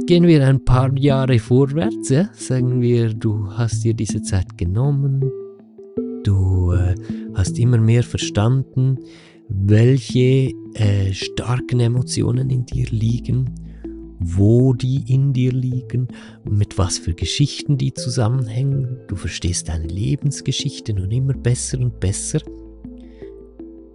Gehen 0.08 0.26
wir 0.26 0.48
ein 0.48 0.64
paar 0.64 0.98
Jahre 0.98 1.38
vorwärts, 1.38 2.10
ja? 2.10 2.30
sagen 2.34 2.82
wir, 2.82 3.14
du 3.14 3.52
hast 3.52 3.84
dir 3.84 3.94
diese 3.94 4.22
Zeit 4.22 4.58
genommen, 4.58 5.30
du 6.24 6.72
äh, 6.72 6.96
hast 7.36 7.60
immer 7.60 7.78
mehr 7.78 8.04
verstanden, 8.04 8.98
welche 9.50 10.54
äh, 10.76 11.12
starken 11.12 11.80
Emotionen 11.80 12.50
in 12.50 12.66
dir 12.66 12.88
liegen, 12.92 13.50
wo 14.20 14.74
die 14.74 15.04
in 15.12 15.34
dir 15.34 15.52
liegen, 15.52 16.08
mit 16.44 16.78
was 16.78 16.98
für 17.00 17.14
Geschichten 17.14 17.78
die 17.78 17.94
zusammenhängen. 17.94 19.00
Du 19.08 19.16
verstehst 19.16 19.70
deine 19.70 19.88
Lebensgeschichte 19.88 20.94
nun 20.94 21.12
immer 21.12 21.34
besser 21.34 21.80
und 21.80 22.00
besser. 22.00 22.40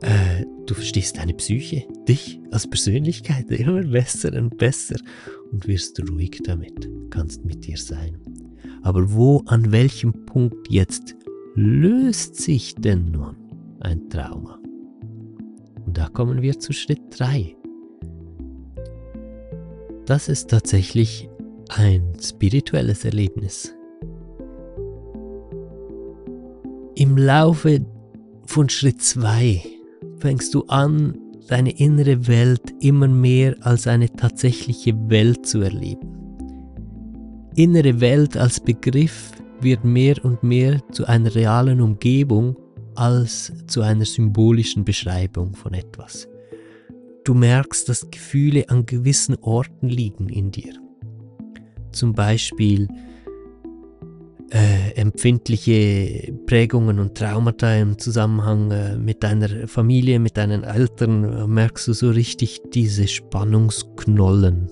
Äh, 0.00 0.44
du 0.66 0.74
verstehst 0.74 1.18
deine 1.18 1.34
Psyche, 1.34 1.84
dich 2.08 2.40
als 2.50 2.68
Persönlichkeit 2.68 3.50
immer 3.50 3.82
besser 3.82 4.32
und 4.34 4.58
besser 4.58 4.96
und 5.52 5.66
wirst 5.68 6.00
ruhig 6.10 6.40
damit, 6.44 6.90
kannst 7.10 7.44
mit 7.44 7.66
dir 7.66 7.78
sein. 7.78 8.18
Aber 8.82 9.14
wo, 9.14 9.42
an 9.46 9.72
welchem 9.72 10.26
Punkt 10.26 10.68
jetzt 10.68 11.14
löst 11.54 12.36
sich 12.36 12.74
denn 12.74 13.12
nun 13.12 13.36
ein 13.80 14.10
Trauma? 14.10 14.58
Da 15.94 16.08
kommen 16.08 16.42
wir 16.42 16.58
zu 16.58 16.72
Schritt 16.72 17.02
3. 17.10 17.54
Das 20.06 20.28
ist 20.28 20.50
tatsächlich 20.50 21.30
ein 21.68 22.16
spirituelles 22.20 23.04
Erlebnis. 23.04 23.72
Im 26.96 27.16
Laufe 27.16 27.86
von 28.44 28.68
Schritt 28.68 29.02
2 29.02 29.62
fängst 30.18 30.52
du 30.54 30.64
an, 30.64 31.16
deine 31.46 31.78
innere 31.78 32.26
Welt 32.26 32.74
immer 32.80 33.06
mehr 33.06 33.54
als 33.60 33.86
eine 33.86 34.10
tatsächliche 34.10 34.94
Welt 35.08 35.46
zu 35.46 35.60
erleben. 35.60 36.08
Innere 37.54 38.00
Welt 38.00 38.36
als 38.36 38.58
Begriff 38.58 39.30
wird 39.60 39.84
mehr 39.84 40.16
und 40.24 40.42
mehr 40.42 40.80
zu 40.90 41.06
einer 41.06 41.32
realen 41.32 41.80
Umgebung 41.80 42.56
als 42.96 43.52
zu 43.66 43.82
einer 43.82 44.04
symbolischen 44.04 44.84
Beschreibung 44.84 45.54
von 45.54 45.74
etwas. 45.74 46.28
Du 47.24 47.34
merkst, 47.34 47.88
dass 47.88 48.10
Gefühle 48.10 48.68
an 48.68 48.84
gewissen 48.86 49.36
Orten 49.40 49.88
liegen 49.88 50.28
in 50.28 50.50
dir. 50.50 50.74
Zum 51.92 52.12
Beispiel 52.12 52.88
äh, 54.50 54.92
empfindliche 54.94 56.32
Prägungen 56.46 56.98
und 56.98 57.16
Traumata 57.16 57.74
im 57.74 57.98
Zusammenhang 57.98 58.70
äh, 58.70 58.96
mit 58.96 59.22
deiner 59.22 59.66
Familie, 59.66 60.20
mit 60.20 60.36
deinen 60.36 60.64
Eltern, 60.64 61.24
äh, 61.24 61.46
merkst 61.46 61.88
du 61.88 61.92
so 61.92 62.10
richtig 62.10 62.60
diese 62.72 63.08
Spannungsknollen 63.08 64.70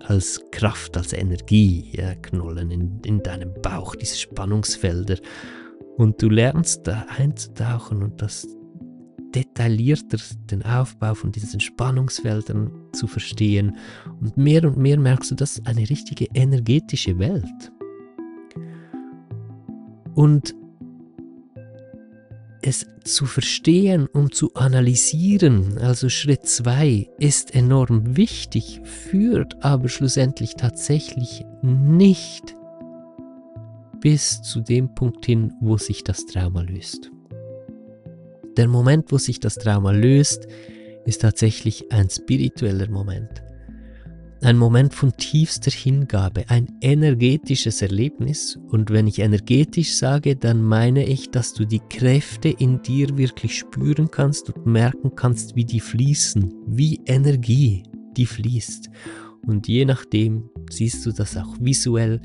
als 0.00 0.42
Kraft, 0.50 0.96
als 0.96 1.12
Energie, 1.12 1.90
ja, 1.92 2.14
Knollen 2.16 2.70
in, 2.70 3.00
in 3.04 3.22
deinem 3.22 3.52
Bauch, 3.62 3.94
diese 3.94 4.16
Spannungsfelder. 4.16 5.16
Und 5.98 6.22
du 6.22 6.30
lernst 6.30 6.86
da 6.86 7.04
einzutauchen 7.18 8.04
und 8.04 8.22
das 8.22 8.46
detaillierter 9.34 10.18
den 10.48 10.64
Aufbau 10.64 11.14
von 11.14 11.32
diesen 11.32 11.58
Spannungsfeldern 11.58 12.70
zu 12.92 13.08
verstehen. 13.08 13.76
Und 14.20 14.36
mehr 14.36 14.64
und 14.64 14.78
mehr 14.78 14.96
merkst 14.96 15.32
du, 15.32 15.34
das 15.34 15.58
ist 15.58 15.66
eine 15.66 15.90
richtige 15.90 16.26
energetische 16.34 17.18
Welt. 17.18 17.72
Und 20.14 20.54
es 22.62 22.86
zu 23.02 23.26
verstehen 23.26 24.06
und 24.06 24.34
zu 24.34 24.54
analysieren, 24.54 25.78
also 25.78 26.08
Schritt 26.08 26.46
2, 26.46 27.10
ist 27.18 27.56
enorm 27.56 28.16
wichtig, 28.16 28.80
führt 28.84 29.64
aber 29.64 29.88
schlussendlich 29.88 30.54
tatsächlich 30.54 31.44
nicht 31.62 32.57
bis 34.00 34.42
zu 34.42 34.60
dem 34.60 34.94
Punkt 34.94 35.26
hin, 35.26 35.52
wo 35.60 35.76
sich 35.76 36.04
das 36.04 36.26
Trauma 36.26 36.62
löst. 36.62 37.10
Der 38.56 38.68
Moment, 38.68 39.12
wo 39.12 39.18
sich 39.18 39.40
das 39.40 39.54
Trauma 39.54 39.92
löst, 39.92 40.46
ist 41.04 41.22
tatsächlich 41.22 41.90
ein 41.92 42.10
spiritueller 42.10 42.90
Moment. 42.90 43.42
Ein 44.40 44.56
Moment 44.56 44.94
von 44.94 45.16
tiefster 45.16 45.70
Hingabe, 45.70 46.44
ein 46.48 46.68
energetisches 46.80 47.82
Erlebnis. 47.82 48.56
Und 48.68 48.90
wenn 48.90 49.08
ich 49.08 49.18
energetisch 49.18 49.96
sage, 49.96 50.36
dann 50.36 50.62
meine 50.62 51.04
ich, 51.04 51.30
dass 51.30 51.54
du 51.54 51.64
die 51.64 51.80
Kräfte 51.90 52.48
in 52.48 52.80
dir 52.82 53.18
wirklich 53.18 53.58
spüren 53.58 54.10
kannst 54.10 54.48
und 54.50 54.64
merken 54.64 55.16
kannst, 55.16 55.56
wie 55.56 55.64
die 55.64 55.80
fließen, 55.80 56.54
wie 56.66 57.00
Energie, 57.06 57.82
die 58.16 58.26
fließt. 58.26 58.90
Und 59.44 59.66
je 59.66 59.84
nachdem 59.84 60.50
siehst 60.70 61.04
du 61.04 61.12
das 61.12 61.36
auch 61.36 61.56
visuell. 61.58 62.20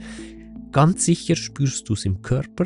Ganz 0.73 1.05
sicher 1.05 1.37
spürst 1.37 1.87
du 1.87 1.93
es 1.93 2.03
im 2.03 2.21
Körper. 2.21 2.65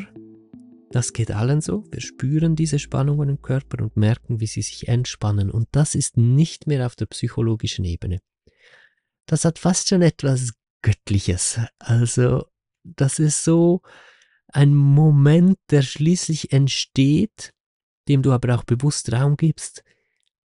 Das 0.90 1.12
geht 1.12 1.30
allen 1.30 1.60
so. 1.60 1.84
Wir 1.92 2.00
spüren 2.00 2.56
diese 2.56 2.80
Spannungen 2.80 3.28
im 3.28 3.42
Körper 3.42 3.82
und 3.84 3.96
merken, 3.96 4.40
wie 4.40 4.46
sie 4.46 4.62
sich 4.62 4.88
entspannen. 4.88 5.50
Und 5.50 5.68
das 5.70 5.94
ist 5.94 6.16
nicht 6.16 6.66
mehr 6.66 6.84
auf 6.86 6.96
der 6.96 7.06
psychologischen 7.06 7.84
Ebene 7.84 8.20
das 9.28 9.44
hat 9.44 9.58
fast 9.58 9.88
schon 9.88 10.02
etwas 10.02 10.54
Göttliches. 10.82 11.60
Also, 11.78 12.46
das 12.82 13.18
ist 13.18 13.44
so 13.44 13.82
ein 14.48 14.74
Moment, 14.74 15.58
der 15.70 15.82
schließlich 15.82 16.52
entsteht, 16.52 17.52
dem 18.08 18.22
du 18.22 18.32
aber 18.32 18.54
auch 18.54 18.64
bewusst 18.64 19.12
Raum 19.12 19.36
gibst, 19.36 19.84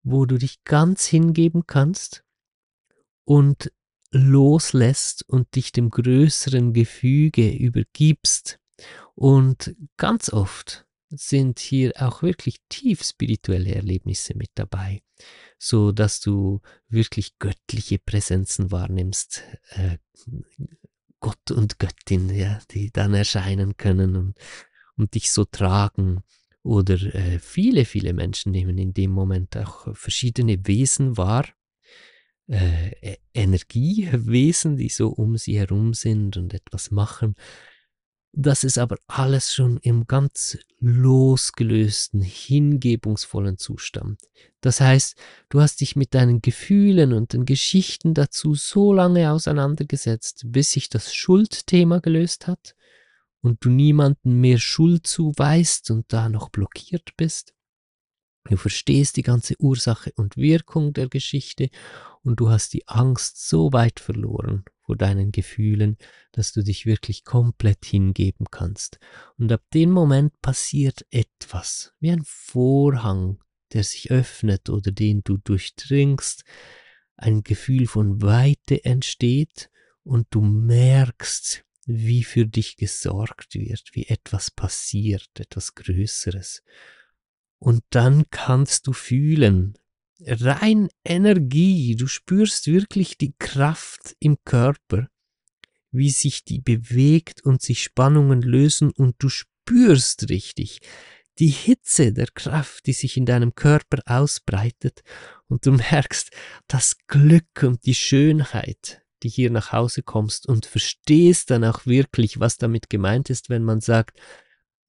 wo 0.03 0.27
du 0.27 0.37
dich 0.37 0.62
ganz 0.64 1.07
hingeben 1.07 1.66
kannst 1.66 2.23
und 3.25 3.73
loslässt 4.17 5.29
und 5.29 5.55
dich 5.55 5.73
dem 5.73 5.91
größeren 5.91 6.73
Gefüge 6.73 7.51
übergibst. 7.51 8.59
Und 9.15 9.75
ganz 9.97 10.33
oft 10.33 10.87
sind 11.09 11.59
hier 11.59 11.93
auch 11.97 12.23
wirklich 12.23 12.61
tief 12.69 13.03
spirituelle 13.03 13.75
Erlebnisse 13.75 14.37
mit 14.37 14.51
dabei 14.55 15.03
so 15.59 15.93
dass 15.93 16.21
du 16.21 16.61
wirklich 16.89 17.39
göttliche 17.39 17.99
Präsenzen 17.99 18.71
wahrnimmst, 18.71 19.43
äh, 19.71 19.99
Gott 21.21 21.51
und 21.51 21.79
Göttin, 21.79 22.29
ja, 22.35 22.61
die 22.71 22.91
dann 22.93 23.15
erscheinen 23.15 23.77
können 23.77 24.17
und, 24.17 24.39
und 24.97 25.15
dich 25.15 25.33
so 25.33 25.45
tragen. 25.45 26.23
Oder 26.63 26.95
äh, 27.15 27.39
viele, 27.39 27.85
viele 27.85 28.13
Menschen 28.13 28.53
nehmen 28.53 28.77
in 28.77 28.93
dem 28.93 29.13
Moment 29.13 29.57
auch 29.57 29.95
verschiedene 29.97 30.67
Wesen 30.67 31.17
wahr, 31.17 31.47
äh, 32.49 33.17
Energiewesen, 33.35 34.77
die 34.77 34.89
so 34.89 35.09
um 35.09 35.37
sie 35.37 35.59
herum 35.59 35.95
sind 35.95 36.37
und 36.37 36.55
etwas 36.55 36.91
machen. 36.91 37.35
Das 38.39 38.65
ist 38.65 38.77
aber 38.77 38.99
alles 39.07 39.55
schon 39.55 39.79
im 39.79 40.07
ganz 40.07 40.59
losgelösten, 40.79 42.21
hingebungsvollen 42.21 43.57
Zustand. 43.57 44.21
Das 44.61 44.83
heißt, 44.83 45.17
du 45.49 45.63
hast 45.63 45.81
dich 45.81 45.97
mit 45.97 46.13
deinen 46.13 46.43
Gefühlen 46.43 47.15
und 47.15 47.33
den 47.33 47.47
Geschichten 47.47 48.13
dazu 48.13 48.55
so 48.55 48.93
lange 48.93 49.33
auseinandergesetzt, 49.33 50.45
bis 50.49 50.73
sich 50.73 50.91
das 50.91 51.15
Schuldthema 51.15 52.01
gelöst 52.01 52.47
hat 52.47 52.77
und 53.41 53.65
du 53.65 53.71
niemanden 53.71 54.39
mehr 54.41 54.59
Schuld 54.59 55.07
zuweist 55.07 55.91
und 55.91 56.13
da 56.13 56.29
noch 56.29 56.51
blockiert 56.51 57.17
bist. 57.17 57.55
Du 58.51 58.57
verstehst 58.59 59.17
die 59.17 59.23
ganze 59.23 59.55
Ursache 59.59 60.13
und 60.17 60.37
Wirkung 60.37 60.93
der 60.93 61.09
Geschichte 61.09 61.71
und 62.27 62.41
du 62.41 62.51
hast 62.51 62.75
die 62.75 62.87
Angst 62.89 63.49
so 63.49 63.73
weit 63.73 64.01
verloren 64.01 64.65
vor 64.85 64.97
deinen 64.97 65.31
Gefühlen, 65.31 65.97
dass 66.33 66.53
du 66.53 66.62
dich 66.62 66.85
wirklich 66.85 67.25
komplett 67.25 67.85
hingeben 67.85 68.47
kannst. 68.51 68.99
Und 69.39 69.53
ab 69.53 69.62
dem 69.73 69.93
Moment 69.93 70.41
passiert 70.43 71.07
etwas, 71.11 71.93
wie 72.01 72.11
ein 72.11 72.25
Vorhang, 72.25 73.39
der 73.73 73.85
sich 73.85 74.11
öffnet 74.11 74.69
oder 74.71 74.91
den 74.91 75.23
du 75.23 75.37
durchdringst, 75.37 76.45
ein 77.17 77.45
Gefühl 77.45 77.87
von 77.87 78.21
Weite 78.21 78.85
entsteht 78.85 79.71
und 80.03 80.27
du 80.31 80.41
merkst, 80.41 81.65
wie 81.85 82.25
für 82.25 82.47
dich 82.47 82.77
gesorgt 82.77 83.55
wird, 83.55 83.91
wie 83.93 84.09
etwas 84.09 84.51
passiert, 84.51 85.29
etwas 85.39 85.77
Größeres. 85.77 86.65
Und 87.59 87.85
dann 87.91 88.25
kannst 88.31 88.89
du 88.89 88.93
fühlen, 88.93 89.79
rein 90.25 90.89
Energie, 91.05 91.97
du 91.97 92.07
spürst 92.07 92.67
wirklich 92.67 93.19
die 93.19 93.35
Kraft 93.39 94.17
im 94.19 94.39
Körper, 94.45 95.09
wie 95.91 96.11
sich 96.11 96.45
die 96.45 96.61
bewegt 96.61 97.45
und 97.45 97.63
sich 97.63 97.83
Spannungen 97.83 98.43
lösen 98.43 98.91
und 98.91 99.17
du 99.19 99.29
spürst 99.29 100.29
richtig 100.29 100.81
die 101.39 101.49
Hitze 101.49 102.13
der 102.13 102.29
Kraft, 102.29 102.87
die 102.87 102.93
sich 102.93 103.17
in 103.17 103.27
deinem 103.27 103.55
Körper 103.55 103.99
ausbreitet 104.07 105.03
und 105.49 105.67
du 105.67 105.73
merkst 105.91 106.31
das 106.67 106.97
Glück 107.07 107.63
und 107.63 107.85
die 107.85 107.95
Schönheit, 107.95 109.03
die 109.23 109.29
hier 109.29 109.51
nach 109.51 109.73
Hause 109.73 110.03
kommst 110.03 110.47
und 110.49 110.67
verstehst 110.67 111.51
dann 111.51 111.65
auch 111.65 111.87
wirklich, 111.87 112.41
was 112.41 112.57
damit 112.57 112.89
gemeint 112.89 113.31
ist, 113.31 113.51
wenn 113.51 113.65
man 113.65 113.81
sagt, 113.81 114.19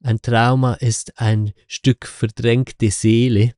ein 0.03 0.21
Trauma 0.21 0.75
ist 0.75 1.19
ein 1.19 1.53
Stück 1.67 2.05
verdrängte 2.05 2.91
Seele 2.91 3.53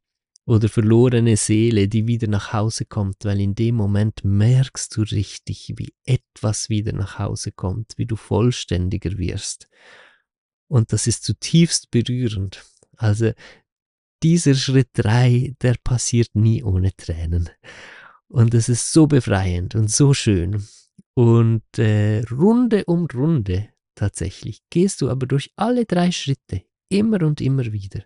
oder 0.49 0.67
verlorene 0.67 1.37
Seele, 1.37 1.87
die 1.87 2.07
wieder 2.07 2.27
nach 2.27 2.53
Hause 2.53 2.85
kommt, 2.85 3.23
weil 3.23 3.39
in 3.39 3.53
dem 3.53 3.75
Moment 3.75 4.23
merkst 4.23 4.97
du 4.97 5.03
richtig, 5.03 5.75
wie 5.77 5.93
etwas 6.05 6.69
wieder 6.69 6.91
nach 6.91 7.19
Hause 7.19 7.51
kommt, 7.51 7.93
wie 7.97 8.07
du 8.07 8.15
vollständiger 8.15 9.19
wirst. 9.19 9.69
Und 10.67 10.91
das 10.91 11.05
ist 11.05 11.23
zutiefst 11.23 11.91
berührend. 11.91 12.65
Also 12.97 13.33
dieser 14.23 14.55
Schritt 14.55 14.89
drei, 14.93 15.53
der 15.61 15.75
passiert 15.83 16.33
nie 16.33 16.63
ohne 16.63 16.95
Tränen. 16.95 17.51
Und 18.27 18.55
es 18.55 18.69
ist 18.69 18.91
so 18.91 19.05
befreiend 19.05 19.75
und 19.75 19.91
so 19.91 20.15
schön. 20.15 20.67
Und 21.13 21.77
äh, 21.77 22.23
Runde 22.31 22.85
um 22.85 23.05
Runde 23.05 23.69
tatsächlich 23.93 24.63
gehst 24.71 25.01
du 25.01 25.11
aber 25.11 25.27
durch 25.27 25.51
alle 25.57 25.85
drei 25.85 26.11
Schritte 26.11 26.63
immer 26.89 27.21
und 27.21 27.39
immer 27.39 27.71
wieder. 27.71 28.03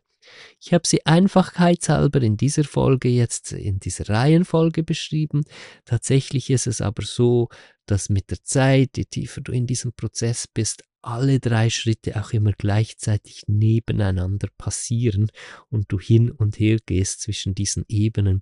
Ich 0.59 0.73
habe 0.73 0.87
sie 0.87 1.05
einfachheitshalber 1.05 2.21
in 2.21 2.37
dieser 2.37 2.63
Folge 2.63 3.09
jetzt 3.09 3.51
in 3.51 3.79
dieser 3.79 4.09
Reihenfolge 4.09 4.83
beschrieben. 4.83 5.43
Tatsächlich 5.85 6.49
ist 6.49 6.67
es 6.67 6.81
aber 6.81 7.03
so, 7.03 7.49
dass 7.85 8.09
mit 8.09 8.31
der 8.31 8.43
Zeit, 8.43 8.97
je 8.97 9.05
tiefer 9.05 9.41
du 9.41 9.51
in 9.51 9.67
diesem 9.67 9.93
Prozess 9.93 10.47
bist, 10.47 10.83
alle 11.01 11.39
drei 11.39 11.69
Schritte 11.69 12.19
auch 12.19 12.31
immer 12.31 12.53
gleichzeitig 12.53 13.43
nebeneinander 13.47 14.47
passieren 14.57 15.29
und 15.69 15.91
du 15.91 15.99
hin 15.99 16.31
und 16.31 16.59
her 16.59 16.79
gehst 16.85 17.21
zwischen 17.21 17.55
diesen 17.55 17.83
Ebenen 17.89 18.41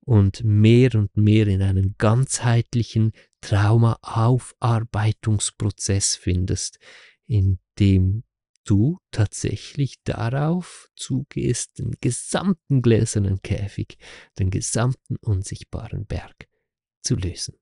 und 0.00 0.44
mehr 0.44 0.94
und 0.94 1.16
mehr 1.16 1.48
in 1.48 1.60
einen 1.60 1.96
ganzheitlichen 1.98 3.12
Traumaaufarbeitungsprozess 3.40 6.16
findest, 6.16 6.78
in 7.26 7.58
dem 7.78 8.22
du 8.68 8.98
tatsächlich 9.10 9.96
darauf 10.04 10.90
zugehst, 10.94 11.78
den 11.78 11.92
gesamten 12.00 12.82
gläsernen 12.82 13.40
Käfig, 13.40 13.96
den 14.38 14.50
gesamten 14.50 15.16
unsichtbaren 15.16 16.04
Berg 16.04 16.48
zu 17.02 17.16
lösen. 17.16 17.54